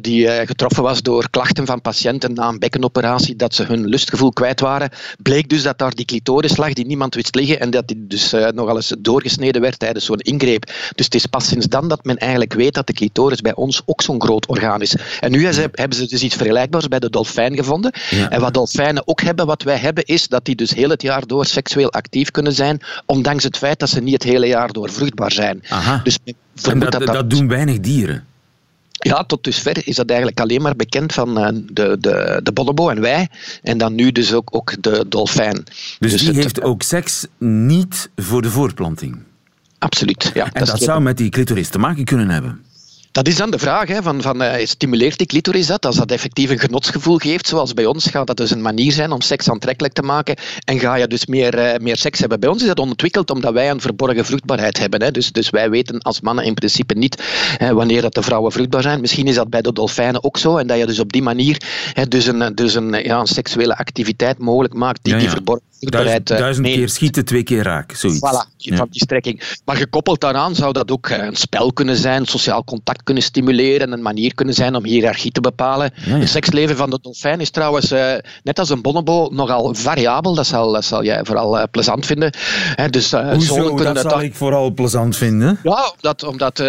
die 0.00 0.24
uh, 0.24 0.32
getroffen 0.44 0.82
was 0.82 1.02
door 1.02 1.30
klachten 1.30 1.66
van 1.66 1.80
patiënten 1.80 2.34
na 2.34 2.48
een 2.48 2.58
bekkenoperatie, 2.58 3.36
dat 3.36 3.54
ze 3.54 3.62
hun 3.62 3.86
lustgevoel 3.86 4.32
kwijt 4.32 4.60
waren. 4.60 4.90
Bleek 5.22 5.48
dus 5.48 5.62
dat 5.62 5.78
daar 5.78 5.94
die 5.94 6.04
clitoris 6.04 6.56
lag 6.56 6.72
die 6.72 6.86
niemand 6.86 7.14
wist 7.14 7.34
liggen 7.34 7.60
en 7.60 7.70
dat 7.70 7.88
die 7.88 8.06
dus 8.06 8.34
uh, 8.34 8.48
nogal 8.48 8.76
eens 8.76 8.94
doorgesneden 8.98 9.60
werd 9.60 9.78
tijdens 9.78 10.04
zo'n 10.04 10.18
ingreep. 10.18 10.70
Dus 10.94 11.04
het 11.04 11.14
is 11.14 11.26
pas 11.26 11.46
sinds 11.46 11.66
dan 11.66 11.88
dat 11.88 12.04
men 12.04 12.16
eigenlijk 12.16 12.52
weet 12.52 12.74
dat 12.74 12.86
de 12.86 12.92
clitoris 12.92 13.40
bij 13.40 13.54
ons 13.54 13.82
ook 13.84 14.02
zo'n 14.02 14.22
groot 14.22 14.46
orgaan 14.46 14.82
is. 14.82 14.96
En 15.20 15.30
nu 15.30 15.46
hebben 15.46 15.96
ze 15.96 16.06
dus 16.06 16.22
iets 16.22 16.34
vergelijkbaars 16.34 16.88
bij 16.88 16.98
de 16.98 17.10
dolfijn 17.10 17.56
gevonden. 17.56 17.92
En 18.28 18.40
wat 18.40 18.54
dolfijnen 18.54 19.08
ook 19.08 19.20
hebben, 19.20 19.46
wat 19.46 19.62
wij 19.62 19.76
hebben, 19.76 20.04
is 20.04 20.28
dat 20.28 20.44
die 20.44 20.54
dus 20.54 20.70
heel 20.74 20.90
het 20.90 21.02
jaar 21.02 21.26
door 21.26 21.46
seksueel 21.46 21.92
actief 21.92 22.30
kunnen 22.30 22.52
zijn, 22.52 22.80
ondanks 23.06 23.44
het 23.44 23.56
feit 23.56 23.78
dat 23.78 23.88
ze 23.88 24.00
niet 24.00 24.12
het 24.12 24.22
hele 24.22 24.46
jaar 24.46 24.72
door 24.72 24.90
vruchtbaar 24.90 25.32
zijn. 25.32 25.62
Aha. 25.68 26.00
Dus 26.04 26.18
en 26.62 26.78
dat, 26.78 26.92
dat, 26.92 27.06
dat 27.06 27.30
doen 27.30 27.48
weinig 27.48 27.80
dieren. 27.80 28.26
Ja, 28.98 29.24
tot 29.24 29.44
dusver 29.44 29.86
is 29.86 29.96
dat 29.96 30.08
eigenlijk 30.08 30.40
alleen 30.40 30.62
maar 30.62 30.76
bekend 30.76 31.12
van 31.12 31.38
uh, 31.38 31.48
de, 31.72 31.96
de, 32.00 32.40
de 32.42 32.52
bonobo 32.52 32.88
en 32.88 33.00
wij. 33.00 33.28
En 33.62 33.78
dan 33.78 33.94
nu 33.94 34.12
dus 34.12 34.32
ook, 34.32 34.48
ook 34.54 34.82
de 34.82 35.04
dolfijn. 35.08 35.64
Dus, 35.98 36.10
dus 36.10 36.20
die 36.20 36.28
het, 36.28 36.36
heeft 36.36 36.62
ook 36.62 36.82
seks 36.82 37.26
niet 37.38 38.10
voor 38.16 38.42
de 38.42 38.50
voortplanting? 38.50 39.18
Absoluut, 39.78 40.30
ja. 40.34 40.44
En 40.44 40.50
dat, 40.52 40.66
dat 40.68 40.80
zou 40.80 41.00
met 41.00 41.16
die 41.16 41.30
clitoris 41.30 41.68
te 41.68 41.78
maken 41.78 42.04
kunnen 42.04 42.30
hebben? 42.30 42.62
Dat 43.12 43.28
is 43.28 43.36
dan 43.36 43.50
de 43.50 43.58
vraag, 43.58 43.88
hè, 43.88 44.02
van, 44.02 44.22
van, 44.22 44.42
uh, 44.42 44.52
stimuleert 44.64 45.18
die 45.18 45.26
clitoris 45.26 45.66
dat? 45.66 45.86
Als 45.86 45.96
dat 45.96 46.10
effectief 46.10 46.50
een 46.50 46.58
genotsgevoel 46.58 47.16
geeft, 47.16 47.46
zoals 47.48 47.74
bij 47.74 47.86
ons, 47.86 48.06
gaat 48.06 48.26
dat 48.26 48.36
dus 48.36 48.50
een 48.50 48.62
manier 48.62 48.92
zijn 48.92 49.12
om 49.12 49.20
seks 49.20 49.50
aantrekkelijk 49.50 49.94
te 49.94 50.02
maken 50.02 50.36
en 50.64 50.78
ga 50.78 50.94
je 50.94 51.06
dus 51.06 51.26
meer, 51.26 51.58
uh, 51.58 51.78
meer 51.80 51.96
seks 51.96 52.18
hebben. 52.18 52.40
Bij 52.40 52.48
ons 52.48 52.60
is 52.60 52.68
dat 52.68 52.78
ontwikkeld 52.78 53.30
omdat 53.30 53.52
wij 53.52 53.70
een 53.70 53.80
verborgen 53.80 54.24
vruchtbaarheid 54.24 54.78
hebben. 54.78 55.02
Hè. 55.02 55.10
Dus, 55.10 55.32
dus 55.32 55.50
wij 55.50 55.70
weten 55.70 56.00
als 56.00 56.20
mannen 56.20 56.44
in 56.44 56.54
principe 56.54 56.94
niet 56.94 57.22
hè, 57.56 57.74
wanneer 57.74 58.02
dat 58.02 58.14
de 58.14 58.22
vrouwen 58.22 58.52
vruchtbaar 58.52 58.82
zijn. 58.82 59.00
Misschien 59.00 59.26
is 59.26 59.34
dat 59.34 59.50
bij 59.50 59.62
de 59.62 59.72
dolfijnen 59.72 60.24
ook 60.24 60.38
zo 60.38 60.56
en 60.56 60.66
dat 60.66 60.78
je 60.78 60.86
dus 60.86 60.98
op 60.98 61.12
die 61.12 61.22
manier 61.22 61.62
hè, 61.92 62.08
dus 62.08 62.26
een, 62.26 62.54
dus 62.54 62.74
een, 62.74 62.92
ja, 62.92 63.20
een 63.20 63.26
seksuele 63.26 63.76
activiteit 63.76 64.38
mogelijk 64.38 64.74
maakt 64.74 64.98
die 65.02 65.12
ja, 65.12 65.18
ja. 65.18 65.24
die 65.24 65.34
verborgen 65.34 65.66
vruchtbaarheid... 65.78 66.26
Duizend, 66.26 66.56
duizend 66.56 66.66
keer 66.66 66.88
schieten, 66.88 67.24
twee 67.24 67.42
keer 67.42 67.62
raak, 67.62 67.92
zoiets. 67.92 68.18
Voilà, 68.18 68.76
van 68.76 68.88
die 68.90 69.02
strekking. 69.02 69.42
Maar 69.64 69.76
gekoppeld 69.76 70.20
daaraan 70.20 70.54
zou 70.54 70.72
dat 70.72 70.90
ook 70.90 71.08
een 71.08 71.36
spel 71.36 71.72
kunnen 71.72 71.96
zijn, 71.96 72.26
sociaal 72.26 72.64
contact 72.64 72.97
kunnen 73.02 73.22
stimuleren, 73.22 73.92
een 73.92 74.02
manier 74.02 74.34
kunnen 74.34 74.54
zijn 74.54 74.76
om 74.76 74.84
hiërarchie 74.84 75.32
te 75.32 75.40
bepalen. 75.40 75.90
Ja, 75.94 76.14
ja. 76.14 76.18
Het 76.18 76.28
seksleven 76.28 76.76
van 76.76 76.90
de 76.90 76.98
dolfijn 77.02 77.40
is 77.40 77.50
trouwens, 77.50 77.92
uh, 77.92 78.12
net 78.42 78.58
als 78.58 78.70
een 78.70 78.82
bonobo, 78.82 79.28
nogal 79.32 79.74
variabel. 79.74 80.34
Dat 80.34 80.46
zal, 80.46 80.72
dat 80.72 80.84
zal 80.84 81.04
jij 81.04 81.20
vooral 81.24 81.58
uh, 81.58 81.62
plezant 81.70 82.06
vinden. 82.06 82.32
He, 82.74 82.88
dus, 82.88 83.12
uh, 83.12 83.32
Hoezo, 83.32 83.76
dat 83.76 84.10
zal 84.10 84.22
ik 84.22 84.34
vooral 84.34 84.70
plezant 84.70 85.16
vinden? 85.16 85.58
Ja, 85.62 85.92
dat, 86.00 86.22
omdat 86.22 86.62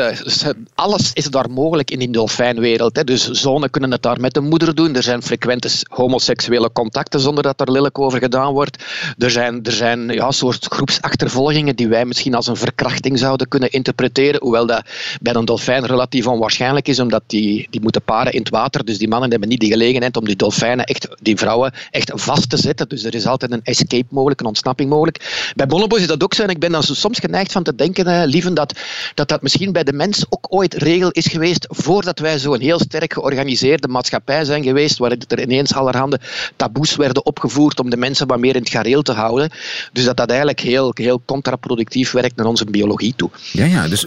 alles 0.76 1.14
is 1.14 1.26
daar 1.26 1.50
mogelijk 1.50 1.92
in 1.92 2.00
die 2.00 2.12
dolfijnwereld. 2.12 2.96
Hè. 2.96 3.04
Dus 3.04 3.30
zonen 3.30 3.70
kunnen 3.70 3.92
het 3.92 4.02
daar 4.02 4.20
met 4.20 4.34
de 4.34 4.42
moeder 4.42 4.76
doen. 4.76 4.96
Er 4.96 5.04
zijn 5.04 5.24
frequente 5.24 5.70
homoseksuele 5.88 6.72
contacten 6.72 7.20
zonder 7.20 7.44
dat 7.44 7.62
er 7.62 7.72
lelijk 7.72 8.00
over 8.00 8.20
gedaan 8.20 8.54
wordt. 8.54 8.84
Er 9.18 9.32
zijn, 9.32 9.64
er 9.64 9.72
zijn 9.72 10.10
ja, 10.10 10.32
soort 10.32 10.66
groepsachtervolgingen 10.66 11.76
die 11.76 11.88
wij 11.88 12.06
misschien 12.06 12.36
als 12.36 12.48
een 12.48 12.56
verkrachting 12.56 13.20
zouden 13.20 13.48
kunnen 13.48 13.72
interpreteren, 13.72 14.42
hoewel 14.42 14.66
dat 14.66 14.84
bij 15.22 15.34
een 15.34 15.46
dolfijn 15.46 15.86
relatief 15.86 16.19
onwaarschijnlijk 16.28 16.88
is, 16.88 17.00
omdat 17.00 17.24
die, 17.28 17.68
die 17.70 17.82
moeten 17.82 18.02
paren 18.02 18.34
in 18.34 18.40
het 18.40 18.50
water. 18.50 18.86
Dus 18.86 18.98
die 18.98 19.08
mannen 19.08 19.30
hebben 19.30 19.50
niet 19.50 19.60
de 19.60 19.68
gelegenheid 19.68 20.18
om 20.18 20.26
die 20.26 20.36
dolfijnen, 20.36 20.86
echt, 20.86 21.08
die 21.22 21.38
vrouwen, 21.38 21.74
echt 21.92 22.12
vast 22.16 22.50
te 22.50 22.58
zetten. 22.58 22.90
Dus 22.90 23.04
er 23.04 23.16
is 23.16 23.26
altijd 23.26 23.52
een 23.52 23.64
escape 23.64 24.08
mogelijk, 24.10 24.40
een 24.40 24.46
ontsnapping 24.46 24.90
mogelijk. 24.90 25.52
Bij 25.56 25.68
bonobos 25.68 26.00
is 26.00 26.08
dat 26.08 26.24
ook 26.24 26.34
zo. 26.34 26.44
En 26.44 26.50
ik 26.50 26.60
ben 26.60 26.72
dan 26.72 26.84
soms 26.84 27.20
geneigd 27.20 27.52
van 27.52 27.64
te 27.64 27.76
denken, 27.76 28.06
eh, 28.06 28.22
lieven, 28.26 28.54
dat, 28.54 28.80
dat 29.14 29.28
dat 29.28 29.42
misschien 29.42 29.72
bij 29.72 29.84
de 29.84 29.94
mens 29.94 30.26
ook 30.30 30.48
ooit 30.50 30.74
regel 30.74 31.10
is 31.10 31.26
geweest, 31.26 31.66
voordat 31.70 32.20
wij 32.20 32.40
zo'n 32.40 32.60
heel 32.60 32.80
sterk 32.80 33.14
georganiseerde 33.14 33.88
maatschappij 33.88 34.46
zijn 34.46 34.64
geweest, 34.64 34.98
waar 34.98 35.12
er 35.28 35.42
ineens 35.42 35.74
allerhande 35.74 36.20
taboes 36.56 36.96
werden 36.96 37.26
opgevoerd 37.26 37.80
om 37.80 37.90
de 37.90 37.98
mensen 37.98 38.28
wat 38.28 38.40
meer 38.40 38.56
in 38.56 38.62
het 38.62 38.70
gareel 38.70 39.02
te 39.02 39.12
houden. 39.12 39.50
Dus 39.94 40.06
dat 40.06 40.18
dat 40.18 40.30
eigenlijk 40.30 40.60
heel, 40.60 40.92
heel 40.94 41.22
contraproductief 41.26 42.12
werkt 42.12 42.36
naar 42.36 42.46
onze 42.46 42.66
biologie 42.66 43.14
toe. 43.16 43.30
Ja, 43.52 43.66
ja, 43.66 43.88
dus 43.88 44.06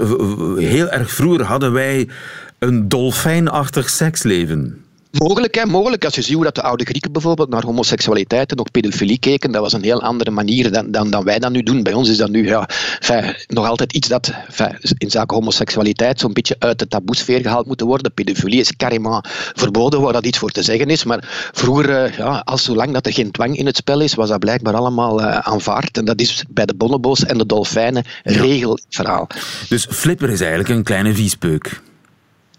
heel 0.57 0.89
erg 0.89 1.11
vroeger 1.11 1.45
hadden 1.45 1.73
wij 1.73 2.02
een 2.59 2.89
dolfijnachtig 2.89 3.91
seksleven. 3.91 4.83
Mogelijk, 5.19 5.55
hè, 5.55 5.67
mogelijk. 5.67 6.05
Als 6.05 6.15
je 6.15 6.23
ziet 6.23 6.35
hoe 6.35 6.45
dat 6.45 6.55
de 6.55 6.63
oude 6.63 6.85
Grieken 6.85 7.13
bijvoorbeeld 7.13 7.49
naar 7.49 7.65
homoseksualiteit 7.65 8.51
en 8.51 8.61
ook 8.61 8.71
pedofilie 8.71 9.19
keken, 9.19 9.53
dat 9.53 9.61
was 9.61 9.73
een 9.73 9.83
heel 9.83 10.03
andere 10.03 10.31
manier 10.31 10.73
dan, 10.73 10.91
dan, 10.91 11.11
dan 11.11 11.25
wij 11.25 11.39
dat 11.39 11.53
nu 11.53 11.63
doen. 11.63 11.83
Bij 11.83 11.93
ons 11.93 12.09
is 12.09 12.17
dat 12.17 12.31
nu 12.31 12.47
ja, 12.47 12.69
fijn, 13.01 13.37
nog 13.47 13.67
altijd 13.67 13.93
iets 13.93 14.09
dat 14.09 14.33
fijn, 14.51 14.79
in 14.99 15.11
zaken 15.11 15.37
homoseksualiteit 15.37 16.21
zo'n 16.21 16.33
beetje 16.33 16.57
uit 16.59 16.79
de 16.79 16.89
taboesfeer 16.89 17.41
gehaald 17.41 17.67
moet 17.67 17.81
worden. 17.81 18.13
Pedofilie 18.13 18.61
is 18.61 18.77
carrément 18.77 19.29
verboden, 19.55 20.01
waar 20.01 20.13
dat 20.13 20.27
iets 20.27 20.39
voor 20.39 20.51
te 20.51 20.63
zeggen 20.63 20.87
is. 20.87 21.05
Maar 21.05 21.51
vroeger, 21.53 22.05
uh, 22.05 22.17
ja, 22.17 22.43
als 22.45 22.65
zolang 22.65 22.93
dat 22.93 23.07
er 23.07 23.13
geen 23.13 23.31
dwang 23.31 23.57
in 23.57 23.67
het 23.67 23.77
spel 23.77 24.01
is, 24.01 24.15
was 24.15 24.29
dat 24.29 24.39
blijkbaar 24.39 24.75
allemaal 24.75 25.21
uh, 25.21 25.39
aanvaard. 25.39 25.99
En 25.99 26.05
dat 26.05 26.21
is 26.21 26.45
bij 26.49 26.67
de 26.67 26.75
bonobo's 26.75 27.25
en 27.25 27.39
de 27.39 27.47
dolfijnen 27.47 28.05
regelverhaal. 28.23 29.27
Dus 29.69 29.87
Flipper 29.91 30.31
is 30.31 30.41
eigenlijk 30.41 30.71
een 30.71 30.83
kleine 30.83 31.15
viespeuk. 31.15 31.81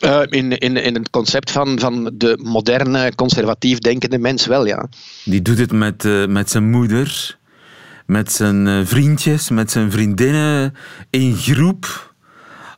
Uh, 0.03 0.21
in, 0.29 0.57
in, 0.57 0.77
in 0.77 0.93
het 0.93 1.09
concept 1.09 1.51
van, 1.51 1.79
van 1.79 2.11
de 2.13 2.39
moderne, 2.41 3.15
conservatief 3.15 3.79
denkende 3.79 4.17
mens 4.17 4.45
wel, 4.45 4.65
ja. 4.65 4.87
Die 5.25 5.41
doet 5.41 5.57
het 5.57 5.71
met, 5.71 6.03
uh, 6.03 6.25
met 6.25 6.49
zijn 6.49 6.69
moeder, 6.69 7.37
met 8.05 8.31
zijn 8.31 8.65
uh, 8.67 8.85
vriendjes, 8.85 9.49
met 9.49 9.71
zijn 9.71 9.91
vriendinnen, 9.91 10.73
in 11.09 11.35
groep. 11.35 12.13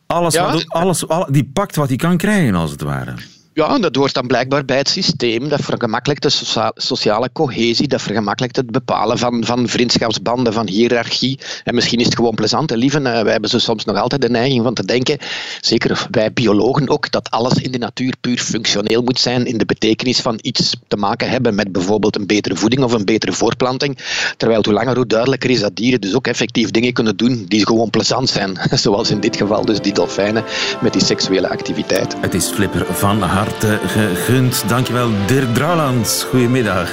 Alles, 0.06 0.34
ja? 0.34 0.52
wat, 0.52 0.66
alles, 0.68 1.08
al, 1.08 1.32
die 1.32 1.50
pakt 1.54 1.76
wat 1.76 1.88
hij 1.88 1.98
kan 1.98 2.18
krijgen, 2.18 2.56
als 2.56 2.72
het 2.72 2.82
ware. 2.82 3.14
Ja, 3.56 3.78
dat 3.78 3.96
hoort 3.96 4.14
dan 4.14 4.28
blijkbaar 4.28 4.66
bij 4.66 4.78
het 4.78 4.90
systeem. 4.90 5.50
Dat 5.50 5.62
vergemakkelijkt 5.62 6.22
de 6.22 6.30
socia 6.30 6.72
sociale 6.76 7.30
cohesie, 7.34 7.88
dat 7.88 8.02
vergemakkelijkt 8.02 8.56
het 8.56 8.72
bepalen 8.72 9.18
van, 9.18 9.46
van 9.46 9.68
vriendschapsbanden, 9.68 10.54
van 10.54 10.68
hiërarchie. 10.68 11.40
En 11.64 11.76
misschien 11.76 12.00
is 12.00 12.06
het 12.06 12.16
gewoon 12.16 12.36
plezant 12.36 12.72
en 12.72 12.78
lieve. 12.78 13.02
wij 13.02 13.32
hebben 13.32 13.50
zo 13.50 13.60
soms 13.60 13.86
nog 13.86 13.98
altijd 13.98 14.22
de 14.22 14.30
neiging 14.30 14.64
van 14.64 14.74
te 14.74 14.86
denken, 14.86 15.18
zeker 15.62 16.08
wij 16.12 16.34
biologen 16.34 16.90
ook, 16.90 17.12
dat 17.12 17.32
alles 17.32 17.54
in 17.54 17.72
de 17.72 17.78
natuur 17.78 18.14
puur 18.22 18.38
functioneel 18.38 19.02
moet 19.02 19.20
zijn 19.20 19.46
in 19.46 19.58
de 19.58 19.66
betekenis 19.66 20.20
van 20.20 20.40
iets 20.42 20.76
te 20.88 20.98
maken 20.98 21.30
hebben 21.30 21.56
met 21.56 21.72
bijvoorbeeld 21.72 22.16
een 22.16 22.28
betere 22.28 22.56
voeding 22.56 22.84
of 22.84 22.94
een 22.94 23.06
betere 23.06 23.34
voorplanting. 23.34 23.98
Terwijl 24.38 24.64
hoe 24.64 24.74
langer 24.74 24.96
hoe 24.96 25.08
duidelijker 25.08 25.50
is 25.50 25.60
dat 25.60 25.76
dieren 25.76 26.02
dus 26.02 26.16
ook 26.16 26.28
effectief 26.28 26.72
dingen 26.72 26.94
kunnen 26.94 27.18
doen 27.18 27.46
die 27.48 27.66
gewoon 27.66 27.90
plezant 27.90 28.30
zijn. 28.30 28.58
Zoals 28.86 29.12
in 29.12 29.20
dit 29.20 29.36
geval 29.36 29.66
dus 29.66 29.82
die 29.82 29.94
dolfijnen 29.94 30.44
met 30.82 30.94
die 30.94 31.04
seksuele 31.04 31.50
activiteit. 31.50 32.16
Het 32.20 32.34
is 32.34 32.48
Flipper 32.48 32.86
van 32.86 33.22
Haar 33.22 33.45
harte 33.46 33.80
gegund. 33.94 34.64
Dankjewel, 34.68 35.10
Dirk 35.28 35.56
Drouwlands. 35.56 36.26
Goedemiddag. 36.32 36.90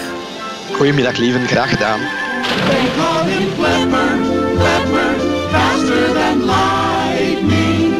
Goedemiddag, 0.73 1.17
lieven. 1.19 1.47
Graag 1.47 1.69
gedaan. 1.69 2.01
They 2.69 2.87
call 2.97 3.25
him 3.25 3.47
Flipper, 3.57 4.13
Flipper, 4.57 5.15
faster 5.51 6.13
than 6.13 6.45
lightning. 6.45 7.93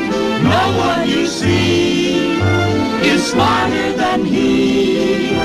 No 0.43 0.63
one 0.77 1.09
you 1.09 1.27
see 1.27 2.39
is 3.01 3.31
smarter 3.31 3.97
than 3.97 4.25
he. 4.25 5.37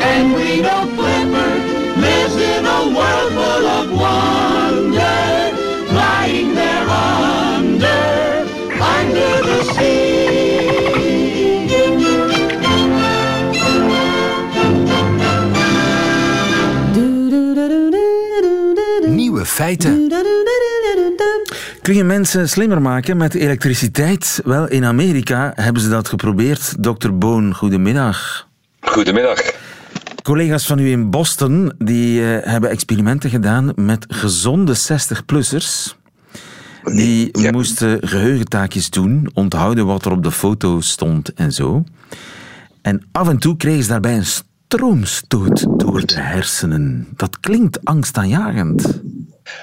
And 0.00 0.34
we 0.34 0.60
know 0.60 0.86
Flipper 0.96 1.52
lives 1.96 2.36
in 2.36 2.66
a 2.66 2.80
world 2.96 3.32
full 3.32 3.66
of 3.78 3.86
wonder, 3.92 5.52
lying 5.92 6.54
there 6.54 6.88
under, 6.88 8.46
under 8.80 9.42
the 9.48 9.64
sea. 9.74 10.07
Feiten. 19.58 20.12
Kun 21.82 21.94
je 21.94 22.04
mensen 22.04 22.48
slimmer 22.48 22.82
maken 22.82 23.16
met 23.16 23.34
elektriciteit? 23.34 24.40
Wel, 24.44 24.68
in 24.68 24.84
Amerika 24.84 25.52
hebben 25.54 25.82
ze 25.82 25.88
dat 25.88 26.08
geprobeerd. 26.08 26.74
Dr. 26.80 27.12
Boon, 27.12 27.54
goedemiddag. 27.54 28.48
Goedemiddag. 28.80 29.38
Collega's 30.22 30.66
van 30.66 30.78
u 30.78 30.90
in 30.90 31.10
Boston 31.10 31.72
die, 31.78 32.20
uh, 32.20 32.26
hebben 32.42 32.70
experimenten 32.70 33.30
gedaan 33.30 33.72
met 33.76 34.04
gezonde 34.08 34.76
60-plussers. 34.76 35.96
Die 36.84 37.38
ja. 37.38 37.50
moesten 37.50 38.08
geheugentaakjes 38.08 38.90
doen, 38.90 39.30
onthouden 39.34 39.86
wat 39.86 40.04
er 40.04 40.12
op 40.12 40.22
de 40.22 40.32
foto 40.32 40.80
stond 40.80 41.32
en 41.34 41.52
zo. 41.52 41.84
En 42.82 43.06
af 43.12 43.28
en 43.28 43.38
toe 43.38 43.56
kregen 43.56 43.82
ze 43.82 43.88
daarbij 43.88 44.16
een 44.16 44.26
stroomstoot 44.26 45.78
door 45.78 46.06
de 46.06 46.20
hersenen. 46.20 47.08
Dat 47.16 47.40
klinkt 47.40 47.84
angstaanjagend. 47.84 49.00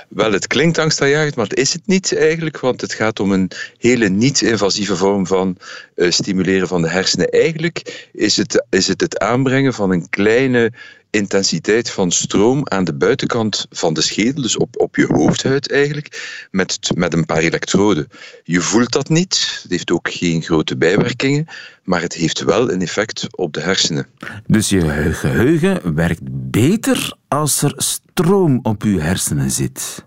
Wel, 0.10 0.32
het 0.32 0.48
klinkt 0.48 0.78
angstaanjagend, 0.78 1.36
maar 1.36 1.48
het 1.48 1.58
is 1.58 1.74
het 1.74 1.82
niet 1.86 2.18
eigenlijk, 2.18 2.60
want 2.60 2.82
het 2.82 2.94
gaat 2.94 3.20
om 3.20 3.32
een 3.32 3.52
hele 3.78 4.10
niet-invasieve 4.10 4.96
vorm 4.96 5.28
van 5.28 5.58
uh, 5.96 6.12
stimuleren 6.12 6.68
van 6.68 6.82
de 6.82 6.90
hersenen. 6.90 7.30
Eigenlijk 7.30 8.10
is 8.14 8.38
het, 8.38 8.66
is 8.70 8.88
het 8.88 9.02
het 9.02 9.20
aanbrengen 9.20 9.74
van 9.74 9.92
een 9.92 10.10
kleine 10.10 10.72
intensiteit 11.16 11.90
van 11.90 12.12
stroom 12.12 12.62
aan 12.64 12.84
de 12.84 12.94
buitenkant 12.94 13.66
van 13.70 13.94
de 13.94 14.02
schedel, 14.02 14.42
dus 14.42 14.58
op, 14.58 14.80
op 14.82 14.96
je 14.96 15.06
hoofdhuid 15.06 15.72
eigenlijk, 15.72 16.48
met, 16.52 16.80
met 16.96 17.14
een 17.14 17.26
paar 17.26 17.42
elektroden. 17.42 18.08
Je 18.44 18.62
voelt 18.62 18.92
dat 18.92 19.10
niet, 19.10 19.60
het 19.62 19.72
heeft 19.72 19.92
ook 19.92 20.10
geen 20.12 20.42
grote 20.42 20.78
bijwerkingen, 20.78 21.48
maar 21.84 22.02
het 22.02 22.14
heeft 22.14 22.44
wel 22.44 22.72
een 22.72 22.82
effect 22.82 23.28
op 23.38 23.54
de 23.54 23.62
hersenen. 23.62 24.08
Dus 24.48 24.70
je 24.70 25.14
geheugen 25.14 25.96
werkt 25.96 26.22
beter 26.52 27.18
als 27.28 27.62
er 27.62 27.74
stroom 27.78 28.60
op 28.64 28.84
je 28.84 29.02
hersenen 29.02 29.52
zit? 29.52 30.06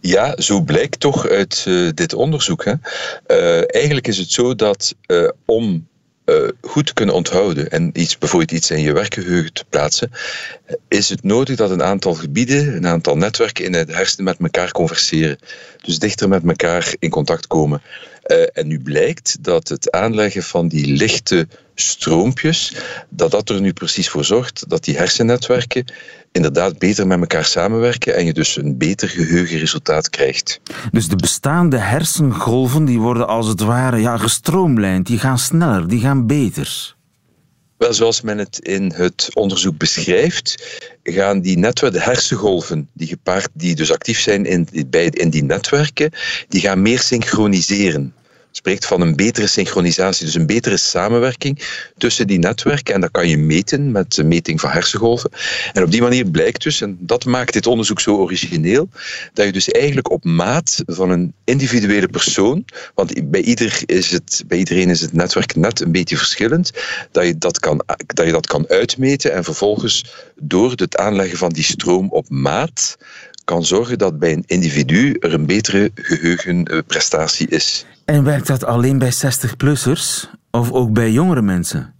Ja, 0.00 0.40
zo 0.40 0.60
blijkt 0.60 1.00
toch 1.00 1.28
uit 1.28 1.64
uh, 1.68 1.90
dit 1.94 2.14
onderzoek. 2.14 2.64
Hè. 2.64 2.74
Uh, 3.26 3.74
eigenlijk 3.74 4.08
is 4.08 4.18
het 4.18 4.30
zo 4.30 4.54
dat 4.54 4.94
uh, 5.06 5.28
om 5.44 5.86
uh, 6.24 6.48
goed 6.60 6.92
kunnen 6.92 7.14
onthouden 7.14 7.70
en 7.70 7.90
iets, 7.92 8.18
bijvoorbeeld 8.18 8.52
iets 8.52 8.70
in 8.70 8.80
je 8.80 8.92
werkgeheugen 8.92 9.52
te 9.52 9.64
plaatsen, 9.68 10.10
is 10.88 11.08
het 11.08 11.22
nodig 11.22 11.56
dat 11.56 11.70
een 11.70 11.82
aantal 11.82 12.14
gebieden, 12.14 12.76
een 12.76 12.86
aantal 12.86 13.16
netwerken 13.16 13.64
in 13.64 13.72
de 13.72 13.84
hersenen 13.88 14.24
met 14.24 14.38
elkaar 14.38 14.72
converseren. 14.72 15.38
Dus 15.82 15.98
dichter 15.98 16.28
met 16.28 16.44
elkaar 16.46 16.94
in 16.98 17.10
contact 17.10 17.46
komen. 17.46 17.82
Uh, 18.26 18.46
en 18.52 18.66
nu 18.66 18.80
blijkt 18.80 19.36
dat 19.40 19.68
het 19.68 19.90
aanleggen 19.90 20.42
van 20.42 20.68
die 20.68 20.86
lichte 20.86 21.48
stroompjes, 21.74 22.74
dat 23.08 23.30
dat 23.30 23.48
er 23.48 23.60
nu 23.60 23.72
precies 23.72 24.08
voor 24.08 24.24
zorgt 24.24 24.68
dat 24.68 24.84
die 24.84 24.96
hersennetwerken 24.96 25.84
inderdaad 26.34 26.78
beter 26.78 27.06
met 27.06 27.20
elkaar 27.20 27.44
samenwerken 27.44 28.14
en 28.14 28.24
je 28.24 28.32
dus 28.32 28.56
een 28.56 28.78
beter 28.78 29.08
geheugenresultaat 29.08 30.10
krijgt. 30.10 30.60
Dus 30.90 31.08
de 31.08 31.16
bestaande 31.16 31.76
hersengolven 31.76 32.84
die 32.84 32.98
worden 32.98 33.28
als 33.28 33.46
het 33.46 33.60
ware 33.60 34.00
ja, 34.00 34.16
gestroomlijnd, 34.16 35.06
die 35.06 35.18
gaan 35.18 35.38
sneller, 35.38 35.88
die 35.88 36.00
gaan 36.00 36.26
beter. 36.26 36.96
Wel, 37.76 37.94
zoals 37.94 38.20
men 38.20 38.38
het 38.38 38.58
in 38.58 38.92
het 38.94 39.30
onderzoek 39.34 39.78
beschrijft, 39.78 40.78
gaan 41.02 41.40
die 41.40 41.58
netwerken, 41.58 41.98
de 41.98 42.04
hersengolven 42.04 42.88
die 42.92 43.08
gepaard, 43.08 43.48
die 43.52 43.74
dus 43.74 43.92
actief 43.92 44.20
zijn 44.20 44.44
in, 44.44 44.68
bij, 44.86 45.06
in 45.06 45.30
die 45.30 45.44
netwerken, 45.44 46.10
die 46.48 46.60
gaan 46.60 46.82
meer 46.82 47.00
synchroniseren 47.00 48.14
spreekt 48.56 48.86
van 48.86 49.00
een 49.00 49.16
betere 49.16 49.46
synchronisatie, 49.46 50.24
dus 50.24 50.34
een 50.34 50.46
betere 50.46 50.76
samenwerking 50.76 51.62
tussen 51.96 52.26
die 52.26 52.38
netwerken. 52.38 52.94
En 52.94 53.00
dat 53.00 53.10
kan 53.10 53.28
je 53.28 53.38
meten 53.38 53.92
met 53.92 54.14
de 54.14 54.24
meting 54.24 54.60
van 54.60 54.70
hersengolven. 54.70 55.30
En 55.72 55.82
op 55.82 55.90
die 55.90 56.02
manier 56.02 56.24
blijkt 56.30 56.62
dus, 56.62 56.80
en 56.80 56.96
dat 57.00 57.24
maakt 57.24 57.52
dit 57.52 57.66
onderzoek 57.66 58.00
zo 58.00 58.16
origineel, 58.16 58.88
dat 59.32 59.46
je 59.46 59.52
dus 59.52 59.68
eigenlijk 59.68 60.10
op 60.10 60.24
maat 60.24 60.82
van 60.86 61.10
een 61.10 61.34
individuele 61.44 62.08
persoon, 62.08 62.64
want 62.94 63.30
bij, 63.30 63.42
ieder 63.42 63.82
is 63.86 64.10
het, 64.10 64.44
bij 64.46 64.58
iedereen 64.58 64.90
is 64.90 65.00
het 65.00 65.12
netwerk 65.12 65.56
net 65.56 65.80
een 65.80 65.92
beetje 65.92 66.16
verschillend, 66.16 66.70
dat 67.10 67.26
je 67.26 67.38
dat 67.38 67.58
kan, 67.58 67.84
dat 68.06 68.26
je 68.26 68.32
dat 68.32 68.46
kan 68.46 68.68
uitmeten 68.68 69.32
en 69.32 69.44
vervolgens 69.44 70.04
door 70.36 70.72
het 70.74 70.96
aanleggen 70.96 71.38
van 71.38 71.50
die 71.50 71.64
stroom 71.64 72.10
op 72.10 72.28
maat 72.28 72.96
kan 73.44 73.64
zorgen 73.64 73.98
dat 73.98 74.18
bij 74.18 74.32
een 74.32 74.44
individu 74.46 75.16
er 75.20 75.34
een 75.34 75.46
betere 75.46 75.90
geheugenprestatie 75.94 77.48
is. 77.48 77.86
En 78.04 78.24
werkt 78.24 78.46
dat 78.46 78.64
alleen 78.64 78.98
bij 78.98 79.12
60-plussers 79.12 80.28
of 80.50 80.72
ook 80.72 80.92
bij 80.92 81.10
jongere 81.10 81.42
mensen? 81.42 81.94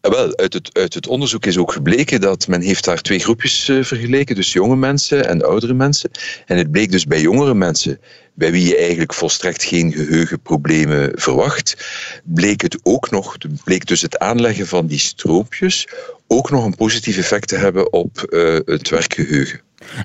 Wel, 0.00 0.36
uit 0.36 0.52
het, 0.52 0.70
uit 0.72 0.94
het 0.94 1.06
onderzoek 1.06 1.46
is 1.46 1.58
ook 1.58 1.72
gebleken 1.72 2.20
dat 2.20 2.48
men 2.48 2.60
heeft 2.60 2.84
daar 2.84 3.00
twee 3.00 3.18
groepjes 3.18 3.68
uh, 3.68 3.84
vergeleken, 3.84 4.34
dus 4.34 4.52
jonge 4.52 4.76
mensen 4.76 5.28
en 5.28 5.44
oudere 5.44 5.74
mensen. 5.74 6.10
En 6.46 6.56
het 6.56 6.70
bleek 6.70 6.90
dus 6.90 7.06
bij 7.06 7.20
jongere 7.20 7.54
mensen, 7.54 8.00
bij 8.34 8.52
wie 8.52 8.66
je 8.66 8.76
eigenlijk 8.76 9.14
volstrekt 9.14 9.62
geen 9.62 9.92
geheugenproblemen 9.92 11.10
verwacht, 11.14 11.76
bleek 12.24 12.60
het 12.60 12.80
ook 12.82 13.10
nog, 13.10 13.36
bleek 13.64 13.86
dus 13.86 14.02
het 14.02 14.18
aanleggen 14.18 14.66
van 14.66 14.86
die 14.86 14.98
stroompjes 14.98 15.88
ook 16.26 16.50
nog 16.50 16.64
een 16.64 16.76
positief 16.76 17.16
effect 17.16 17.48
te 17.48 17.56
hebben 17.56 17.92
op 17.92 18.26
uh, 18.28 18.58
het 18.64 18.88
werkgeheugen. 18.88 19.60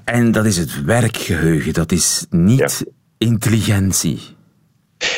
En 0.06 0.32
dat 0.32 0.46
is 0.46 0.58
het 0.58 0.84
werkgeheugen, 0.84 1.74
dat 1.74 1.92
is 1.92 2.26
niet 2.30 2.84
ja. 2.86 2.92
intelligentie. 3.18 4.35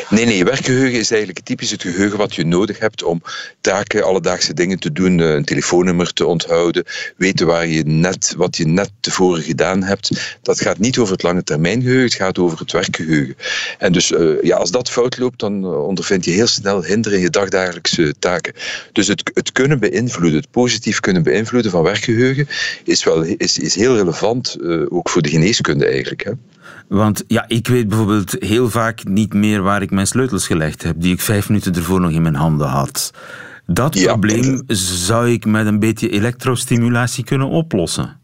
Nee, 0.09 0.25
nee, 0.25 0.43
werkgeheugen 0.43 0.99
is 0.99 1.11
eigenlijk 1.11 1.45
typisch 1.45 1.71
het 1.71 1.81
geheugen 1.81 2.17
wat 2.17 2.35
je 2.35 2.45
nodig 2.45 2.79
hebt 2.79 3.03
om 3.03 3.21
taken, 3.61 4.03
alledaagse 4.03 4.53
dingen 4.53 4.79
te 4.79 4.91
doen, 4.91 5.19
eh, 5.19 5.33
een 5.33 5.45
telefoonnummer 5.45 6.13
te 6.13 6.25
onthouden, 6.25 6.83
weten 7.17 7.45
waar 7.45 7.67
je 7.67 7.83
net, 7.83 8.33
wat 8.37 8.57
je 8.57 8.67
net 8.67 8.91
tevoren 8.99 9.41
gedaan 9.41 9.83
hebt. 9.83 10.37
Dat 10.41 10.61
gaat 10.61 10.77
niet 10.77 10.97
over 10.97 11.13
het 11.13 11.23
lange 11.23 11.43
termijn 11.43 11.81
geheugen, 11.81 12.03
het 12.03 12.13
gaat 12.13 12.37
over 12.37 12.59
het 12.59 12.71
werkgeheugen. 12.71 13.35
En 13.77 13.91
dus 13.91 14.11
uh, 14.11 14.41
ja, 14.41 14.57
als 14.57 14.71
dat 14.71 14.89
fout 14.89 15.17
loopt, 15.17 15.39
dan 15.39 15.65
ondervind 15.65 16.25
je 16.25 16.31
heel 16.31 16.47
snel 16.47 16.83
hinder 16.83 17.13
in 17.13 17.19
je 17.19 17.29
dagdagelijkse 17.29 18.13
taken. 18.19 18.53
Dus 18.91 19.07
het, 19.07 19.31
het 19.33 19.51
kunnen 19.51 19.79
beïnvloeden, 19.79 20.39
het 20.39 20.51
positief 20.51 20.99
kunnen 20.99 21.23
beïnvloeden 21.23 21.71
van 21.71 21.83
werkgeheugen, 21.83 22.47
is, 22.83 23.03
wel, 23.03 23.23
is, 23.23 23.57
is 23.57 23.75
heel 23.75 23.95
relevant, 23.95 24.57
ook 24.89 25.09
voor 25.09 25.21
de 25.21 25.29
geneeskunde 25.29 25.85
eigenlijk. 25.85 26.23
Hè. 26.23 26.31
Want 26.87 27.23
ja, 27.27 27.45
ik 27.47 27.67
weet 27.67 27.87
bijvoorbeeld 27.87 28.35
heel 28.39 28.69
vaak 28.69 29.03
niet 29.03 29.33
meer 29.33 29.61
waar 29.61 29.81
ik 29.81 29.91
mijn 29.91 30.07
sleutels 30.07 30.47
gelegd 30.47 30.83
heb, 30.83 30.95
die 30.97 31.13
ik 31.13 31.21
vijf 31.21 31.47
minuten 31.47 31.75
ervoor 31.75 32.01
nog 32.01 32.11
in 32.11 32.21
mijn 32.21 32.35
handen 32.35 32.67
had. 32.67 33.13
Dat 33.65 33.95
ja. 33.95 34.07
probleem 34.07 34.63
zou 34.67 35.29
ik 35.29 35.45
met 35.45 35.65
een 35.65 35.79
beetje 35.79 36.09
elektrostimulatie 36.09 37.23
kunnen 37.23 37.47
oplossen. 37.47 38.19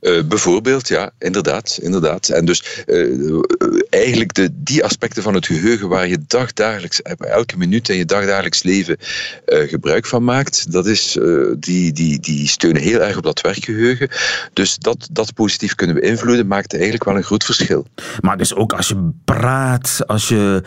Uh, 0.00 0.22
bijvoorbeeld, 0.22 0.88
ja, 0.88 1.10
inderdaad. 1.18 1.78
inderdaad. 1.82 2.28
En 2.28 2.44
dus 2.44 2.84
uh, 2.86 3.42
eigenlijk 3.90 4.34
de, 4.34 4.50
die 4.52 4.84
aspecten 4.84 5.22
van 5.22 5.34
het 5.34 5.46
geheugen 5.46 5.88
waar 5.88 6.08
je 6.08 6.18
dagdagelijks, 6.26 7.02
elke 7.02 7.56
minuut 7.56 7.88
in 7.88 7.96
je 7.96 8.04
dagdagelijks 8.04 8.62
leven 8.62 8.96
gebruik 9.46 10.06
van 10.06 10.24
maakt, 10.24 10.72
dat 10.72 10.86
is, 10.86 11.18
die, 11.58 11.92
die, 11.92 12.20
die 12.20 12.48
steunen 12.48 12.82
heel 12.82 13.00
erg 13.00 13.16
op 13.16 13.22
dat 13.22 13.40
werkgeheugen. 13.40 14.08
Dus 14.52 14.76
dat, 14.76 15.08
dat 15.12 15.34
positief 15.34 15.74
kunnen 15.74 16.00
beïnvloeden 16.00 16.46
maakt 16.46 16.72
eigenlijk 16.72 17.04
wel 17.04 17.16
een 17.16 17.22
groot 17.22 17.44
verschil. 17.44 17.86
Maar 18.20 18.36
dus 18.36 18.54
ook 18.54 18.72
als 18.72 18.88
je 18.88 19.10
praat, 19.24 20.00
als 20.06 20.28
je 20.28 20.62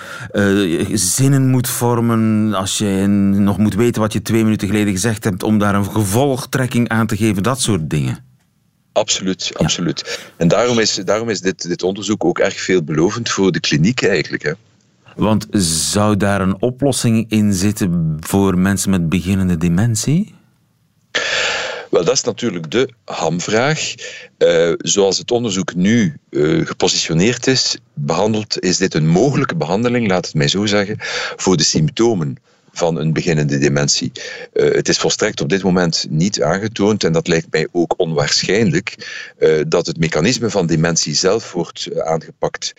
zinnen 0.94 1.48
moet 1.48 1.70
vormen, 1.70 2.54
als 2.54 2.78
je 2.78 3.08
nog 3.08 3.58
moet 3.58 3.76
weten 3.76 4.02
wat 4.02 4.14
je 4.14 4.22
twee 4.22 4.44
minuten 4.44 4.68
geleden 4.68 4.94
gezegd 4.94 5.24
hebt, 5.24 5.44
om 5.44 5.58
daar 5.58 5.76
een 5.76 5.92
gevolgtrekking 5.92 6.90
aan 6.90 7.08
te 7.08 7.18
geven, 7.18 7.44
dat 7.44 7.62
soort 7.62 7.90
dingen. 7.90 8.31
Absoluut, 8.94 9.52
absoluut. 9.54 10.20
En 10.38 10.48
daarom 10.48 10.80
is, 10.80 10.96
daarom 10.96 11.30
is 11.30 11.42
dit, 11.42 11.68
dit 11.68 11.84
onderzoek 11.84 12.26
ook 12.26 12.40
erg 12.40 12.60
veelbelovend 12.60 13.30
voor 13.30 13.52
de 13.52 13.60
kliniek 13.60 14.04
eigenlijk. 14.04 14.44
Hè. 14.44 14.52
Want 15.16 15.48
zou 15.52 16.18
daar 16.18 16.42
een 16.42 16.62
oplossing 16.62 17.26
in 17.30 17.54
zitten 17.54 18.18
voor 18.20 18.58
mensen 18.58 18.90
met 18.90 19.10
beginnende 19.10 19.58
dementie? 19.58 20.36
Wel, 21.90 22.04
dat 22.06 22.14
is 22.14 22.24
natuurlijk 22.24 22.72
de 22.72 22.90
hamvraag. 23.06 23.94
Uh, 24.38 24.74
zoals 24.78 25.18
het 25.18 25.32
onderzoek 25.32 25.76
nu 25.76 26.18
uh, 26.30 26.66
gepositioneerd 26.66 27.48
is, 27.48 27.78
behandeld, 27.94 28.60
is 28.60 28.78
dit 28.78 28.94
een 28.94 29.08
mogelijke 29.08 29.56
behandeling, 29.56 30.08
laat 30.08 30.26
het 30.26 30.36
mij 30.36 30.48
zo 30.48 30.66
zeggen, 30.66 30.96
voor 31.36 31.58
de 31.58 31.64
symptomen 31.64 32.38
van 32.72 32.98
een 32.98 33.14
beginnende 33.14 33.58
dementie. 33.58 34.12
Uh, 34.54 34.74
het 34.74 34.90
is 34.90 34.98
volstrekt 34.98 35.42
op 35.42 35.50
dit 35.50 35.64
moment 35.64 36.06
niet 36.10 36.42
aangetoond, 36.42 37.04
en 37.04 37.12
dat 37.12 37.28
lijkt 37.28 37.48
mij 37.52 37.68
ook 37.72 37.94
onwaarschijnlijk, 37.98 38.96
uh, 39.40 39.62
dat 39.68 39.88
het 39.88 39.98
mechanisme 39.98 40.50
van 40.50 40.66
dementie 40.66 41.16
zelf 41.16 41.52
wordt 41.52 41.88
uh, 41.94 42.00
aangepakt. 42.00 42.74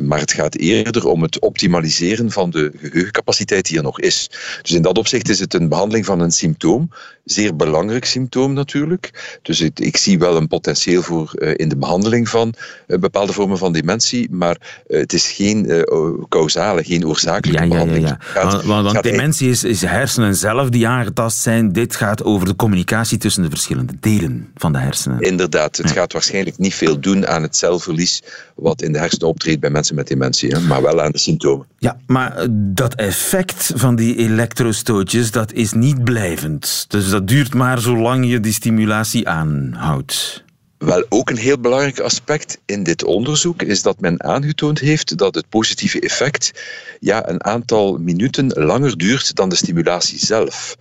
maar 0.00 0.20
het 0.20 0.32
gaat 0.32 0.56
eerder 0.56 1.06
om 1.06 1.22
het 1.22 1.38
optimaliseren 1.38 2.30
van 2.30 2.50
de 2.50 2.72
geheugencapaciteit 2.76 3.66
die 3.66 3.76
er 3.76 3.82
nog 3.82 4.00
is. 4.00 4.30
Dus 4.62 4.70
in 4.70 4.82
dat 4.82 4.98
opzicht 4.98 5.28
is 5.28 5.40
het 5.40 5.54
een 5.54 5.68
behandeling 5.68 6.04
van 6.04 6.20
een 6.20 6.32
symptoom, 6.32 6.90
zeer 7.24 7.56
belangrijk 7.56 8.04
symptoom 8.04 8.52
natuurlijk. 8.52 9.38
Dus 9.42 9.60
ik, 9.60 9.80
ik 9.80 9.96
zie 9.96 10.18
wel 10.18 10.36
een 10.36 10.48
potentieel 10.48 11.02
voor 11.02 11.40
in 11.40 11.68
de 11.68 11.76
behandeling 11.76 12.28
van 12.28 12.54
bepaalde 12.86 13.32
vormen 13.32 13.58
van 13.58 13.72
dementie, 13.72 14.30
maar 14.30 14.82
het 14.86 15.12
is 15.12 15.30
geen 15.30 15.86
causale, 16.28 16.84
geen 16.84 17.06
oorzakelijke 17.06 17.62
ja, 17.62 17.68
ja, 17.68 17.70
behandeling. 17.70 18.08
Ja, 18.08 18.18
ja. 18.34 18.42
Want, 18.42 18.64
want, 18.64 18.92
want 18.92 19.13
dementie 19.16 19.50
is, 19.50 19.64
is 19.64 19.82
hersenen 19.82 20.36
zelf 20.36 20.68
die 20.68 20.88
aangetast 20.88 21.38
zijn. 21.38 21.72
Dit 21.72 21.96
gaat 21.96 22.24
over 22.24 22.46
de 22.46 22.56
communicatie 22.56 23.18
tussen 23.18 23.42
de 23.42 23.48
verschillende 23.48 23.92
delen 24.00 24.50
van 24.54 24.72
de 24.72 24.78
hersenen. 24.78 25.20
Inderdaad, 25.20 25.76
het 25.76 25.90
gaat 25.90 26.12
waarschijnlijk 26.12 26.58
niet 26.58 26.74
veel 26.74 27.00
doen 27.00 27.26
aan 27.26 27.42
het 27.42 27.56
celverlies 27.56 28.22
wat 28.54 28.82
in 28.82 28.92
de 28.92 28.98
hersenen 28.98 29.28
optreedt 29.28 29.60
bij 29.60 29.70
mensen 29.70 29.94
met 29.94 30.06
dementie, 30.06 30.58
maar 30.58 30.82
wel 30.82 31.02
aan 31.02 31.10
de 31.10 31.18
symptomen. 31.18 31.66
Ja, 31.78 31.96
maar 32.06 32.46
dat 32.50 32.94
effect 32.94 33.72
van 33.74 33.96
die 33.96 34.16
elektrostootjes, 34.16 35.30
dat 35.30 35.52
is 35.52 35.72
niet 35.72 36.04
blijvend. 36.04 36.84
Dus 36.88 37.08
dat 37.10 37.28
duurt 37.28 37.54
maar 37.54 37.80
zolang 37.80 38.30
je 38.30 38.40
die 38.40 38.52
stimulatie 38.52 39.28
aanhoudt. 39.28 40.43
Wel, 40.84 41.04
ook 41.08 41.30
een 41.30 41.36
heel 41.36 41.58
belangrijk 41.58 42.00
aspect 42.00 42.58
in 42.64 42.82
dit 42.82 43.04
onderzoek 43.04 43.62
is 43.62 43.82
dat 43.82 44.00
men 44.00 44.22
aangetoond 44.22 44.78
heeft 44.78 45.18
dat 45.18 45.34
het 45.34 45.48
positieve 45.48 46.00
effect 46.00 46.52
ja, 47.00 47.28
een 47.28 47.44
aantal 47.44 47.98
minuten 47.98 48.46
langer 48.48 48.96
duurt 48.96 49.34
dan 49.34 49.48
de 49.48 49.56
stimulatie 49.56 50.18
zelf. 50.18 50.76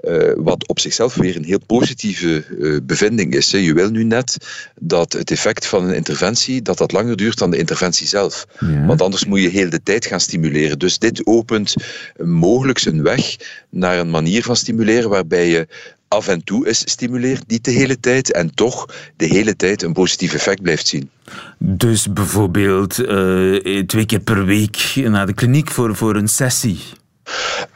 Uh, 0.00 0.32
wat 0.36 0.68
op 0.68 0.80
zichzelf 0.80 1.14
weer 1.14 1.36
een 1.36 1.44
heel 1.44 1.60
positieve 1.66 2.44
uh, 2.58 2.78
bevinding 2.82 3.34
is. 3.34 3.52
Hè. 3.52 3.58
Je 3.58 3.74
wil 3.74 3.90
nu 3.90 4.04
net 4.04 4.36
dat 4.80 5.12
het 5.12 5.30
effect 5.30 5.66
van 5.66 5.84
een 5.84 5.94
interventie 5.94 6.62
dat 6.62 6.78
dat 6.78 6.92
langer 6.92 7.16
duurt 7.16 7.38
dan 7.38 7.50
de 7.50 7.58
interventie 7.58 8.06
zelf. 8.06 8.46
Ja. 8.60 8.86
Want 8.86 9.02
anders 9.02 9.24
moet 9.24 9.40
je 9.40 9.48
heel 9.48 9.70
de 9.70 9.82
tijd 9.82 10.06
gaan 10.06 10.20
stimuleren. 10.20 10.78
Dus 10.78 10.98
dit 10.98 11.26
opent 11.26 11.74
mogelijk 12.16 12.84
een 12.84 13.02
weg 13.02 13.36
naar 13.70 13.98
een 13.98 14.10
manier 14.10 14.42
van 14.42 14.56
stimuleren 14.56 15.10
waarbij 15.10 15.48
je 15.48 15.68
af 16.08 16.28
en 16.28 16.44
toe 16.44 16.66
is 16.66 16.78
stimuleert, 16.78 17.48
niet 17.48 17.64
de 17.64 17.70
hele 17.70 18.00
tijd, 18.00 18.32
en 18.32 18.54
toch 18.54 18.86
de 19.16 19.26
hele 19.26 19.56
tijd 19.56 19.82
een 19.82 19.92
positief 19.92 20.34
effect 20.34 20.62
blijft 20.62 20.86
zien. 20.86 21.10
Dus 21.58 22.12
bijvoorbeeld 22.12 22.98
uh, 22.98 23.82
twee 23.82 24.06
keer 24.06 24.20
per 24.20 24.44
week 24.44 24.92
naar 24.94 25.26
de 25.26 25.34
kliniek 25.34 25.70
voor, 25.70 25.96
voor 25.96 26.16
een 26.16 26.28
sessie? 26.28 26.80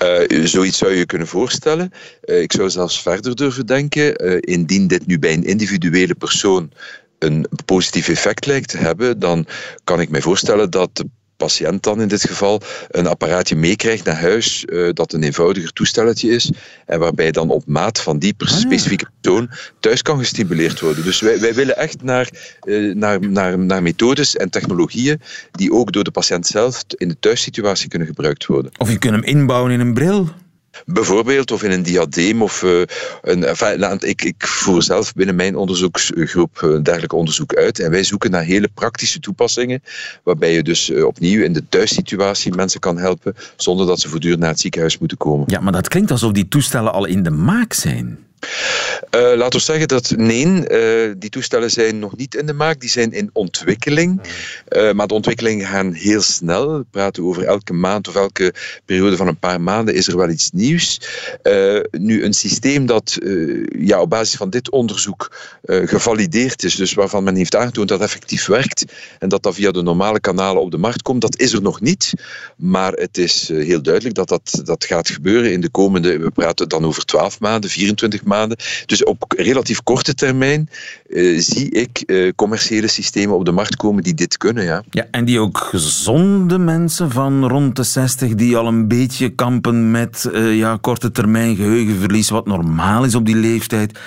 Uh, 0.02 0.46
zoiets 0.46 0.78
zou 0.78 0.92
je 0.92 1.06
kunnen 1.06 1.28
voorstellen. 1.28 1.92
Uh, 2.24 2.40
ik 2.40 2.52
zou 2.52 2.70
zelfs 2.70 3.02
verder 3.02 3.36
durven 3.36 3.66
denken. 3.66 4.16
Indien 4.40 4.86
dit 4.86 5.06
nu 5.06 5.18
bij 5.18 5.32
een 5.32 5.44
individuele 5.44 6.14
persoon 6.14 6.70
een 7.18 7.46
positief 7.64 8.08
effect 8.08 8.46
lijkt 8.46 8.68
te 8.68 8.78
hebben, 8.78 9.18
dan 9.18 9.46
kan 9.84 10.00
ik 10.00 10.10
mij 10.10 10.20
voorstellen 10.20 10.70
dat 10.70 10.96
de 10.96 11.04
patiënt 11.42 11.82
dan 11.82 12.00
in 12.00 12.08
dit 12.08 12.22
geval 12.22 12.60
een 12.90 13.06
apparaatje 13.06 13.56
meekrijgt 13.56 14.04
naar 14.04 14.20
huis 14.20 14.64
uh, 14.66 14.88
dat 14.92 15.12
een 15.12 15.22
eenvoudiger 15.22 15.72
toestelletje 15.72 16.28
is 16.28 16.52
en 16.86 16.98
waarbij 16.98 17.30
dan 17.30 17.50
op 17.50 17.62
maat 17.66 18.00
van 18.00 18.18
die 18.18 18.34
ah, 18.38 18.48
specifieke 18.48 19.06
persoon 19.20 19.50
thuis 19.80 20.02
kan 20.02 20.18
gestimuleerd 20.18 20.80
worden. 20.80 21.04
Dus 21.04 21.20
wij, 21.20 21.40
wij 21.40 21.54
willen 21.54 21.76
echt 21.76 22.02
naar, 22.02 22.28
uh, 22.64 22.94
naar, 22.94 23.30
naar, 23.30 23.58
naar 23.58 23.82
methodes 23.82 24.36
en 24.36 24.50
technologieën 24.50 25.20
die 25.52 25.72
ook 25.72 25.92
door 25.92 26.04
de 26.04 26.10
patiënt 26.10 26.46
zelf 26.46 26.84
in 26.88 27.08
de 27.08 27.16
thuissituatie 27.20 27.88
kunnen 27.88 28.08
gebruikt 28.08 28.46
worden. 28.46 28.72
Of 28.78 28.90
je 28.90 28.98
kunt 28.98 29.14
hem 29.14 29.24
inbouwen 29.24 29.72
in 29.72 29.80
een 29.80 29.94
bril. 29.94 30.28
Bijvoorbeeld, 30.86 31.50
of 31.50 31.62
in 31.62 31.70
een 31.70 31.82
diadeem. 31.82 32.42
Of, 32.42 32.62
uh, 32.62 32.82
een, 33.22 33.44
enfin, 33.44 33.98
ik, 34.00 34.22
ik 34.22 34.46
voer 34.46 34.82
zelf 34.82 35.12
binnen 35.12 35.34
mijn 35.34 35.56
onderzoeksgroep 35.56 36.62
een 36.62 36.82
dergelijk 36.82 37.12
onderzoek 37.12 37.54
uit. 37.54 37.78
En 37.78 37.90
wij 37.90 38.04
zoeken 38.04 38.30
naar 38.30 38.42
hele 38.42 38.68
praktische 38.74 39.20
toepassingen. 39.20 39.82
Waarbij 40.22 40.52
je 40.52 40.62
dus 40.62 40.90
uh, 40.90 41.04
opnieuw 41.04 41.42
in 41.42 41.52
de 41.52 41.68
thuissituatie 41.68 42.54
mensen 42.54 42.80
kan 42.80 42.98
helpen. 42.98 43.34
Zonder 43.56 43.86
dat 43.86 44.00
ze 44.00 44.08
voortdurend 44.08 44.40
naar 44.40 44.50
het 44.50 44.60
ziekenhuis 44.60 44.98
moeten 44.98 45.16
komen. 45.16 45.44
Ja, 45.50 45.60
maar 45.60 45.72
dat 45.72 45.88
klinkt 45.88 46.10
alsof 46.10 46.32
die 46.32 46.48
toestellen 46.48 46.92
al 46.92 47.04
in 47.04 47.22
de 47.22 47.30
maak 47.30 47.72
zijn. 47.72 48.18
Uh, 49.10 49.36
laten 49.36 49.58
we 49.58 49.64
zeggen 49.64 49.88
dat 49.88 50.12
nee, 50.16 50.46
uh, 50.46 51.14
die 51.18 51.30
toestellen 51.30 51.70
zijn 51.70 51.98
nog 51.98 52.16
niet 52.16 52.34
in 52.34 52.46
de 52.46 52.52
maak, 52.52 52.80
die 52.80 52.90
zijn 52.90 53.12
in 53.12 53.30
ontwikkeling. 53.32 54.20
Uh, 54.68 54.92
maar 54.92 55.06
de 55.06 55.14
ontwikkelingen 55.14 55.66
gaan 55.66 55.92
heel 55.92 56.20
snel. 56.20 56.78
We 56.78 56.84
praten 56.90 57.24
over 57.24 57.44
elke 57.44 57.72
maand 57.72 58.08
of 58.08 58.14
elke 58.14 58.54
periode 58.84 59.16
van 59.16 59.26
een 59.26 59.38
paar 59.38 59.60
maanden 59.60 59.94
is 59.94 60.08
er 60.08 60.16
wel 60.16 60.28
iets 60.28 60.50
nieuws. 60.50 61.00
nu, 61.90 62.24
een 62.24 62.32
systeem 62.32 62.86
dat 62.86 63.18
ja, 63.78 64.00
op 64.00 64.10
basis 64.10 64.36
van 64.36 64.50
dit 64.50 64.70
onderzoek 64.70 65.36
gevalideerd 65.64 66.64
is, 66.64 66.74
dus 66.74 66.94
waarvan 66.94 67.24
men 67.24 67.36
heeft 67.36 67.56
aangetoond 67.56 67.88
dat 67.88 68.00
effectief 68.00 68.46
werkt 68.46 68.84
en 69.18 69.28
dat 69.28 69.42
dat 69.42 69.54
via 69.54 69.70
de 69.70 69.82
normale 69.82 70.20
kanalen 70.20 70.62
op 70.62 70.70
de 70.70 70.78
markt 70.78 71.02
komt, 71.02 71.20
dat 71.20 71.38
is 71.38 71.52
er 71.52 71.62
nog 71.62 71.80
niet. 71.80 72.12
Maar 72.56 72.92
het 72.92 73.18
is 73.18 73.48
heel 73.48 73.82
duidelijk 73.82 74.14
dat, 74.14 74.28
dat 74.28 74.60
dat 74.64 74.84
gaat 74.84 75.08
gebeuren 75.08 75.52
in 75.52 75.60
de 75.60 75.70
komende, 75.70 76.18
we 76.18 76.30
praten 76.30 76.68
dan 76.68 76.84
over 76.84 77.04
12 77.04 77.40
maanden, 77.40 77.70
24 77.70 78.20
maanden 78.20 78.31
Dus 78.86 79.04
op 79.04 79.24
relatief 79.36 79.82
korte 79.82 80.14
termijn 80.14 80.68
uh, 81.08 81.40
zie 81.40 81.70
ik 81.70 82.02
uh, 82.06 82.32
commerciële 82.36 82.88
systemen 82.88 83.36
op 83.36 83.44
de 83.44 83.52
markt 83.52 83.76
komen 83.76 84.02
die 84.02 84.14
dit 84.14 84.36
kunnen. 84.36 84.64
Ja. 84.64 84.82
ja, 84.90 85.06
en 85.10 85.24
die 85.24 85.40
ook 85.40 85.58
gezonde 85.58 86.58
mensen 86.58 87.10
van 87.10 87.48
rond 87.48 87.76
de 87.76 87.82
60 87.82 88.34
die 88.34 88.56
al 88.56 88.66
een 88.66 88.88
beetje 88.88 89.28
kampen 89.28 89.90
met 89.90 90.28
uh, 90.32 90.56
ja, 90.56 90.78
korte 90.80 91.10
termijn 91.10 91.56
geheugenverlies, 91.56 92.30
wat 92.30 92.46
normaal 92.46 93.04
is 93.04 93.14
op 93.14 93.26
die 93.26 93.36
leeftijd, 93.36 93.98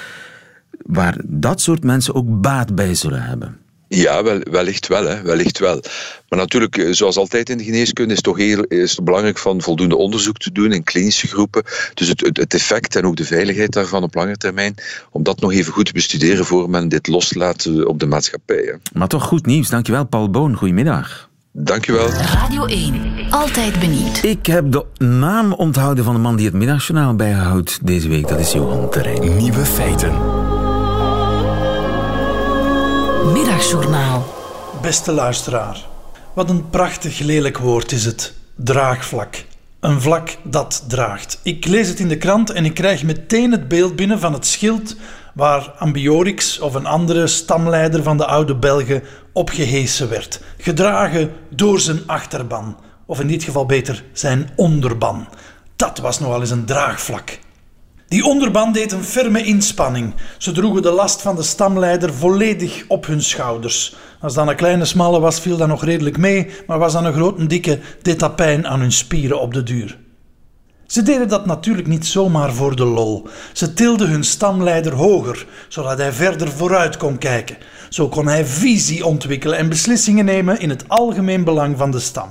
waar 0.86 1.18
dat 1.24 1.62
soort 1.62 1.84
mensen 1.84 2.16
ook 2.16 2.42
baat 2.42 2.76
bij 2.76 2.96
zullen 2.96 3.24
hebben. 3.24 3.58
Ja, 3.96 4.24
wel, 4.24 4.40
wellicht 4.52 4.88
wel, 4.88 5.06
hè, 5.06 5.22
wellicht 5.22 5.60
wel. 5.60 5.82
Maar 6.30 6.40
natuurlijk, 6.40 6.78
eh, 6.78 6.92
zoals 6.92 7.18
altijd 7.18 7.50
in 7.50 7.58
de 7.58 7.64
geneeskunde, 7.64 8.10
is 8.10 8.16
het 8.16 8.26
toch 8.26 8.38
heel 8.38 8.64
is 8.64 8.96
het 8.96 9.06
belangrijk 9.06 9.38
van 9.38 9.62
voldoende 9.62 9.96
onderzoek 9.96 10.38
te 10.38 10.52
doen 10.52 10.72
in 10.72 10.84
klinische 10.84 11.28
groepen. 11.28 11.64
Dus 11.94 12.08
het, 12.08 12.30
het, 12.34 12.54
effect 12.54 12.96
en 12.96 13.06
ook 13.06 13.16
de 13.16 13.26
veiligheid 13.26 13.74
daarvan 13.74 14.04
op 14.04 14.16
lange 14.16 14.38
termijn, 14.38 14.76
om 15.12 15.24
dat 15.24 15.40
nog 15.40 15.54
even 15.54 15.74
goed 15.74 15.86
te 15.86 15.94
bestuderen 15.94 16.46
voor 16.46 16.70
men 16.70 16.90
dit 16.90 17.08
loslaat 17.08 17.86
op 17.86 18.00
de 18.00 18.06
maatschappij. 18.06 18.62
Hè. 18.66 18.74
Maar 18.94 19.08
toch 19.08 19.24
goed 19.24 19.46
nieuws. 19.46 19.70
Dankjewel, 19.70 20.06
Paul 20.06 20.30
Boon. 20.30 20.56
Goedemiddag. 20.56 21.30
Dank 21.52 21.88
u 21.88 21.94
wel. 21.94 22.10
Radio 22.10 22.66
1, 22.66 23.02
altijd 23.30 23.80
benieuwd. 23.80 24.24
Ik 24.24 24.46
heb 24.46 24.72
de 24.72 24.86
naam 25.06 25.54
onthouden 25.54 26.04
van 26.04 26.14
de 26.14 26.20
man 26.20 26.36
die 26.36 26.46
het 26.46 26.56
middagjournaal 26.56 27.16
bijhoudt 27.16 27.80
deze 27.84 28.08
week. 28.08 28.28
Dat 28.28 28.40
is 28.40 28.52
Johan 28.52 28.90
Terrein. 28.90 29.38
Nieuwe 29.38 29.66
feiten. 29.66 30.45
Middagjournaal. 33.34 34.26
Beste 34.82 35.12
luisteraar, 35.12 35.86
wat 36.34 36.50
een 36.50 36.70
prachtig 36.70 37.20
lelijk 37.20 37.58
woord 37.58 37.92
is 37.92 38.06
het. 38.06 38.34
Draagvlak. 38.56 39.46
Een 39.80 40.02
vlak 40.02 40.38
dat 40.44 40.84
draagt. 40.88 41.40
Ik 41.44 41.66
lees 41.66 41.88
het 41.88 42.00
in 42.00 42.08
de 42.08 42.18
krant 42.18 42.50
en 42.50 42.66
ik 42.66 42.74
krijg 42.74 43.04
meteen 43.04 43.52
het 43.52 43.68
beeld 43.68 43.96
binnen 43.96 44.20
van 44.20 44.34
het 44.34 44.46
schild 44.46 44.96
waar 45.34 45.72
Ambiorix 45.78 46.60
of 46.60 46.74
een 46.74 46.86
andere 46.86 47.28
stamleider 47.28 48.04
van 48.04 48.18
de 48.18 48.26
oude 48.26 48.56
Belgen 48.56 49.04
opgehesen 49.34 50.10
werd, 50.10 50.42
gedragen 50.58 51.32
door 51.50 51.80
zijn 51.80 52.02
achterban, 52.06 52.78
of 53.06 53.20
in 53.20 53.28
dit 53.28 53.44
geval 53.44 53.66
beter 53.66 54.04
zijn 54.14 54.50
onderban. 54.56 55.28
Dat 55.76 55.98
was 55.98 56.20
nogal 56.20 56.40
eens 56.40 56.52
een 56.52 56.66
draagvlak. 56.66 57.40
Die 58.08 58.26
onderban 58.26 58.72
deed 58.72 58.91
een 58.91 59.04
ferme 59.04 59.44
inspanning. 59.44 60.13
Ze 60.38 60.52
droegen 60.52 60.82
de 60.82 60.91
last 60.91 61.22
van 61.22 61.36
de 61.36 61.44
stamleider 61.44 62.13
volledig 62.13 62.84
op 62.88 63.06
hun 63.06 63.22
schouders. 63.22 63.96
Als 64.22 64.34
dan 64.34 64.48
een 64.48 64.56
kleine 64.56 64.86
smalle 64.86 65.20
was, 65.20 65.39
viel 65.39 65.58
dat 65.58 65.68
nog 65.68 65.84
redelijk 65.84 66.18
mee, 66.18 66.50
maar 66.68 66.80
was 66.80 66.94
dan 66.94 67.06
een 67.06 67.13
grote 67.13 67.48
dikke, 67.48 67.80
deed 68.02 68.20
dat 68.20 68.36
pijn 68.36 68.68
aan 68.68 68.80
hun 68.80 68.91
spieren 68.91 69.41
op 69.41 69.54
de 69.54 69.63
duur. 69.63 69.98
Ze 70.88 71.02
deden 71.02 71.28
dat 71.28 71.46
natuurlijk 71.46 71.88
niet 71.88 72.06
zomaar 72.06 72.54
voor 72.54 72.76
de 72.76 72.86
lol. 72.86 73.28
Ze 73.54 73.74
tilden 73.74 74.10
hun 74.10 74.24
stamleider 74.24 74.94
hoger, 74.94 75.48
zodat 75.68 75.98
hij 75.98 76.12
verder 76.12 76.52
vooruit 76.52 76.98
kon 76.98 77.18
kijken. 77.18 77.58
Zo 77.89 78.10
kon 78.10 78.28
hij 78.28 78.46
visie 78.46 79.06
ontwikkelen 79.06 79.58
en 79.58 79.70
beslissingen 79.70 80.26
nemen 80.26 80.60
in 80.60 80.70
het 80.70 80.89
algemeen 80.89 81.44
belang 81.44 81.78
van 81.78 81.91
de 81.91 82.00
stam. 82.00 82.30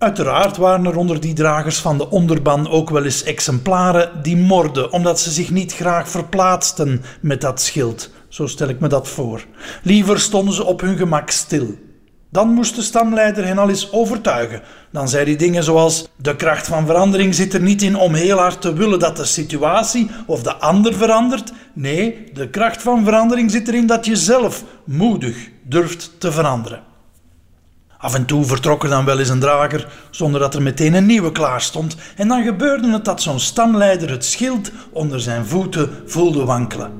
Uiteraard 0.00 0.56
waren 0.56 0.86
er 0.86 0.96
onder 0.96 1.20
die 1.20 1.34
dragers 1.34 1.78
van 1.78 1.98
de 1.98 2.10
onderban 2.10 2.68
ook 2.68 2.90
wel 2.90 3.04
eens 3.04 3.22
exemplaren 3.22 4.22
die 4.22 4.36
morden, 4.36 4.92
omdat 4.92 5.20
ze 5.20 5.30
zich 5.30 5.50
niet 5.50 5.72
graag 5.72 6.08
verplaatsten 6.08 7.02
met 7.20 7.40
dat 7.40 7.60
schild. 7.60 8.10
Zo 8.28 8.46
stel 8.46 8.68
ik 8.68 8.80
me 8.80 8.88
dat 8.88 9.08
voor. 9.08 9.44
Liever 9.82 10.20
stonden 10.20 10.54
ze 10.54 10.64
op 10.64 10.80
hun 10.80 10.96
gemak 10.96 11.30
stil. 11.30 11.74
Dan 12.30 12.48
moest 12.48 12.76
de 12.76 12.82
stamleider 12.82 13.46
hen 13.46 13.58
al 13.58 13.68
eens 13.68 13.92
overtuigen. 13.92 14.62
Dan 14.92 15.08
zei 15.08 15.24
hij 15.24 15.36
dingen 15.36 15.64
zoals: 15.64 16.08
De 16.16 16.36
kracht 16.36 16.66
van 16.66 16.86
verandering 16.86 17.34
zit 17.34 17.54
er 17.54 17.62
niet 17.62 17.82
in 17.82 17.96
om 17.96 18.14
heel 18.14 18.38
hard 18.38 18.60
te 18.60 18.72
willen 18.72 18.98
dat 18.98 19.16
de 19.16 19.24
situatie 19.24 20.10
of 20.26 20.42
de 20.42 20.54
ander 20.54 20.94
verandert. 20.94 21.52
Nee, 21.72 22.30
de 22.32 22.50
kracht 22.50 22.82
van 22.82 23.04
verandering 23.04 23.50
zit 23.50 23.68
erin 23.68 23.86
dat 23.86 24.06
je 24.06 24.16
zelf 24.16 24.64
moedig 24.84 25.48
durft 25.62 26.10
te 26.18 26.32
veranderen. 26.32 26.89
Af 28.00 28.14
en 28.14 28.24
toe 28.24 28.44
vertrok 28.44 28.82
er 28.82 28.88
dan 28.88 29.04
wel 29.04 29.18
eens 29.18 29.28
een 29.28 29.40
drager 29.40 29.86
zonder 30.10 30.40
dat 30.40 30.54
er 30.54 30.62
meteen 30.62 30.94
een 30.94 31.06
nieuwe 31.06 31.32
klaar 31.32 31.60
stond. 31.60 31.96
En 32.16 32.28
dan 32.28 32.42
gebeurde 32.42 32.92
het 32.92 33.04
dat 33.04 33.22
zo'n 33.22 33.40
stamleider 33.40 34.10
het 34.10 34.24
schild 34.24 34.70
onder 34.92 35.20
zijn 35.20 35.46
voeten 35.46 35.90
voelde 36.06 36.44
wankelen. 36.44 36.92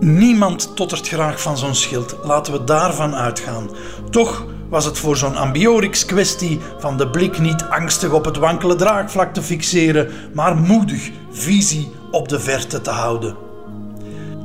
Niemand 0.00 0.76
tottert 0.76 1.08
graag 1.08 1.42
van 1.42 1.58
zo'n 1.58 1.74
schild, 1.74 2.16
laten 2.22 2.52
we 2.52 2.64
daarvan 2.64 3.14
uitgaan. 3.14 3.70
Toch 4.10 4.46
was 4.68 4.84
het 4.84 4.98
voor 4.98 5.16
zo'n 5.16 5.36
ambiorix 5.36 6.04
kwestie 6.04 6.60
van 6.78 6.96
de 6.96 7.08
blik 7.08 7.38
niet 7.38 7.64
angstig 7.68 8.12
op 8.12 8.24
het 8.24 8.36
wankele 8.36 8.74
draagvlak 8.74 9.34
te 9.34 9.42
fixeren, 9.42 10.10
maar 10.34 10.56
moedig 10.56 11.10
visie 11.30 11.90
op 12.10 12.28
de 12.28 12.40
verte 12.40 12.80
te 12.80 12.90
houden. 12.90 13.49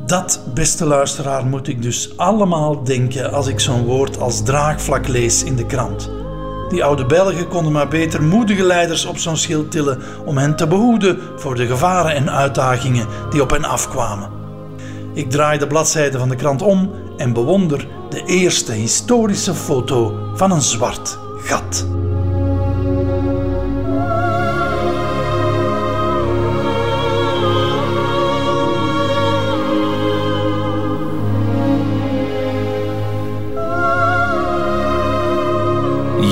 Dat, 0.05 0.39
beste 0.53 0.85
luisteraar, 0.85 1.45
moet 1.45 1.67
ik 1.67 1.81
dus 1.81 2.17
allemaal 2.17 2.83
denken 2.83 3.33
als 3.33 3.47
ik 3.47 3.59
zo'n 3.59 3.85
woord 3.85 4.19
als 4.19 4.43
draagvlak 4.43 5.07
lees 5.07 5.43
in 5.43 5.55
de 5.55 5.65
krant. 5.65 6.11
Die 6.69 6.83
oude 6.83 7.05
Belgen 7.05 7.47
konden 7.47 7.71
maar 7.71 7.87
beter 7.87 8.23
moedige 8.23 8.63
leiders 8.63 9.05
op 9.05 9.17
zo'n 9.17 9.37
schild 9.37 9.71
tillen 9.71 10.01
om 10.25 10.37
hen 10.37 10.55
te 10.55 10.67
behoeden 10.67 11.19
voor 11.35 11.55
de 11.55 11.65
gevaren 11.65 12.15
en 12.15 12.31
uitdagingen 12.31 13.07
die 13.29 13.41
op 13.41 13.49
hen 13.49 13.65
afkwamen. 13.65 14.29
Ik 15.13 15.29
draai 15.29 15.59
de 15.59 15.67
bladzijde 15.67 16.17
van 16.17 16.29
de 16.29 16.35
krant 16.35 16.61
om 16.61 16.91
en 17.17 17.33
bewonder 17.33 17.87
de 18.09 18.23
eerste 18.25 18.71
historische 18.71 19.53
foto 19.53 20.13
van 20.33 20.51
een 20.51 20.61
zwart 20.61 21.17
gat. 21.37 21.87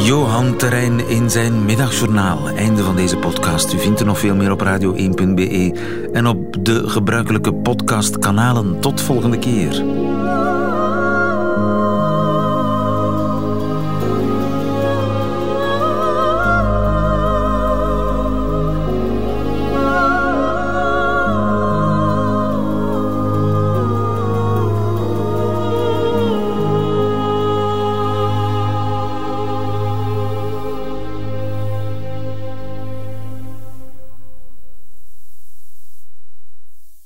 Johan 0.03 0.57
Terrein 0.57 1.07
in 1.07 1.29
zijn 1.29 1.65
middagjournaal. 1.65 2.49
Einde 2.49 2.83
van 2.83 2.95
deze 2.95 3.17
podcast. 3.17 3.73
U 3.73 3.79
vindt 3.79 3.99
er 3.99 4.05
nog 4.05 4.19
veel 4.19 4.35
meer 4.35 4.51
op 4.51 4.63
radio1.be 4.63 5.79
en 6.13 6.27
op 6.27 6.65
de 6.65 6.89
gebruikelijke 6.89 7.53
podcastkanalen. 7.53 8.79
Tot 8.79 9.01
volgende 9.01 9.39
keer. 9.39 9.83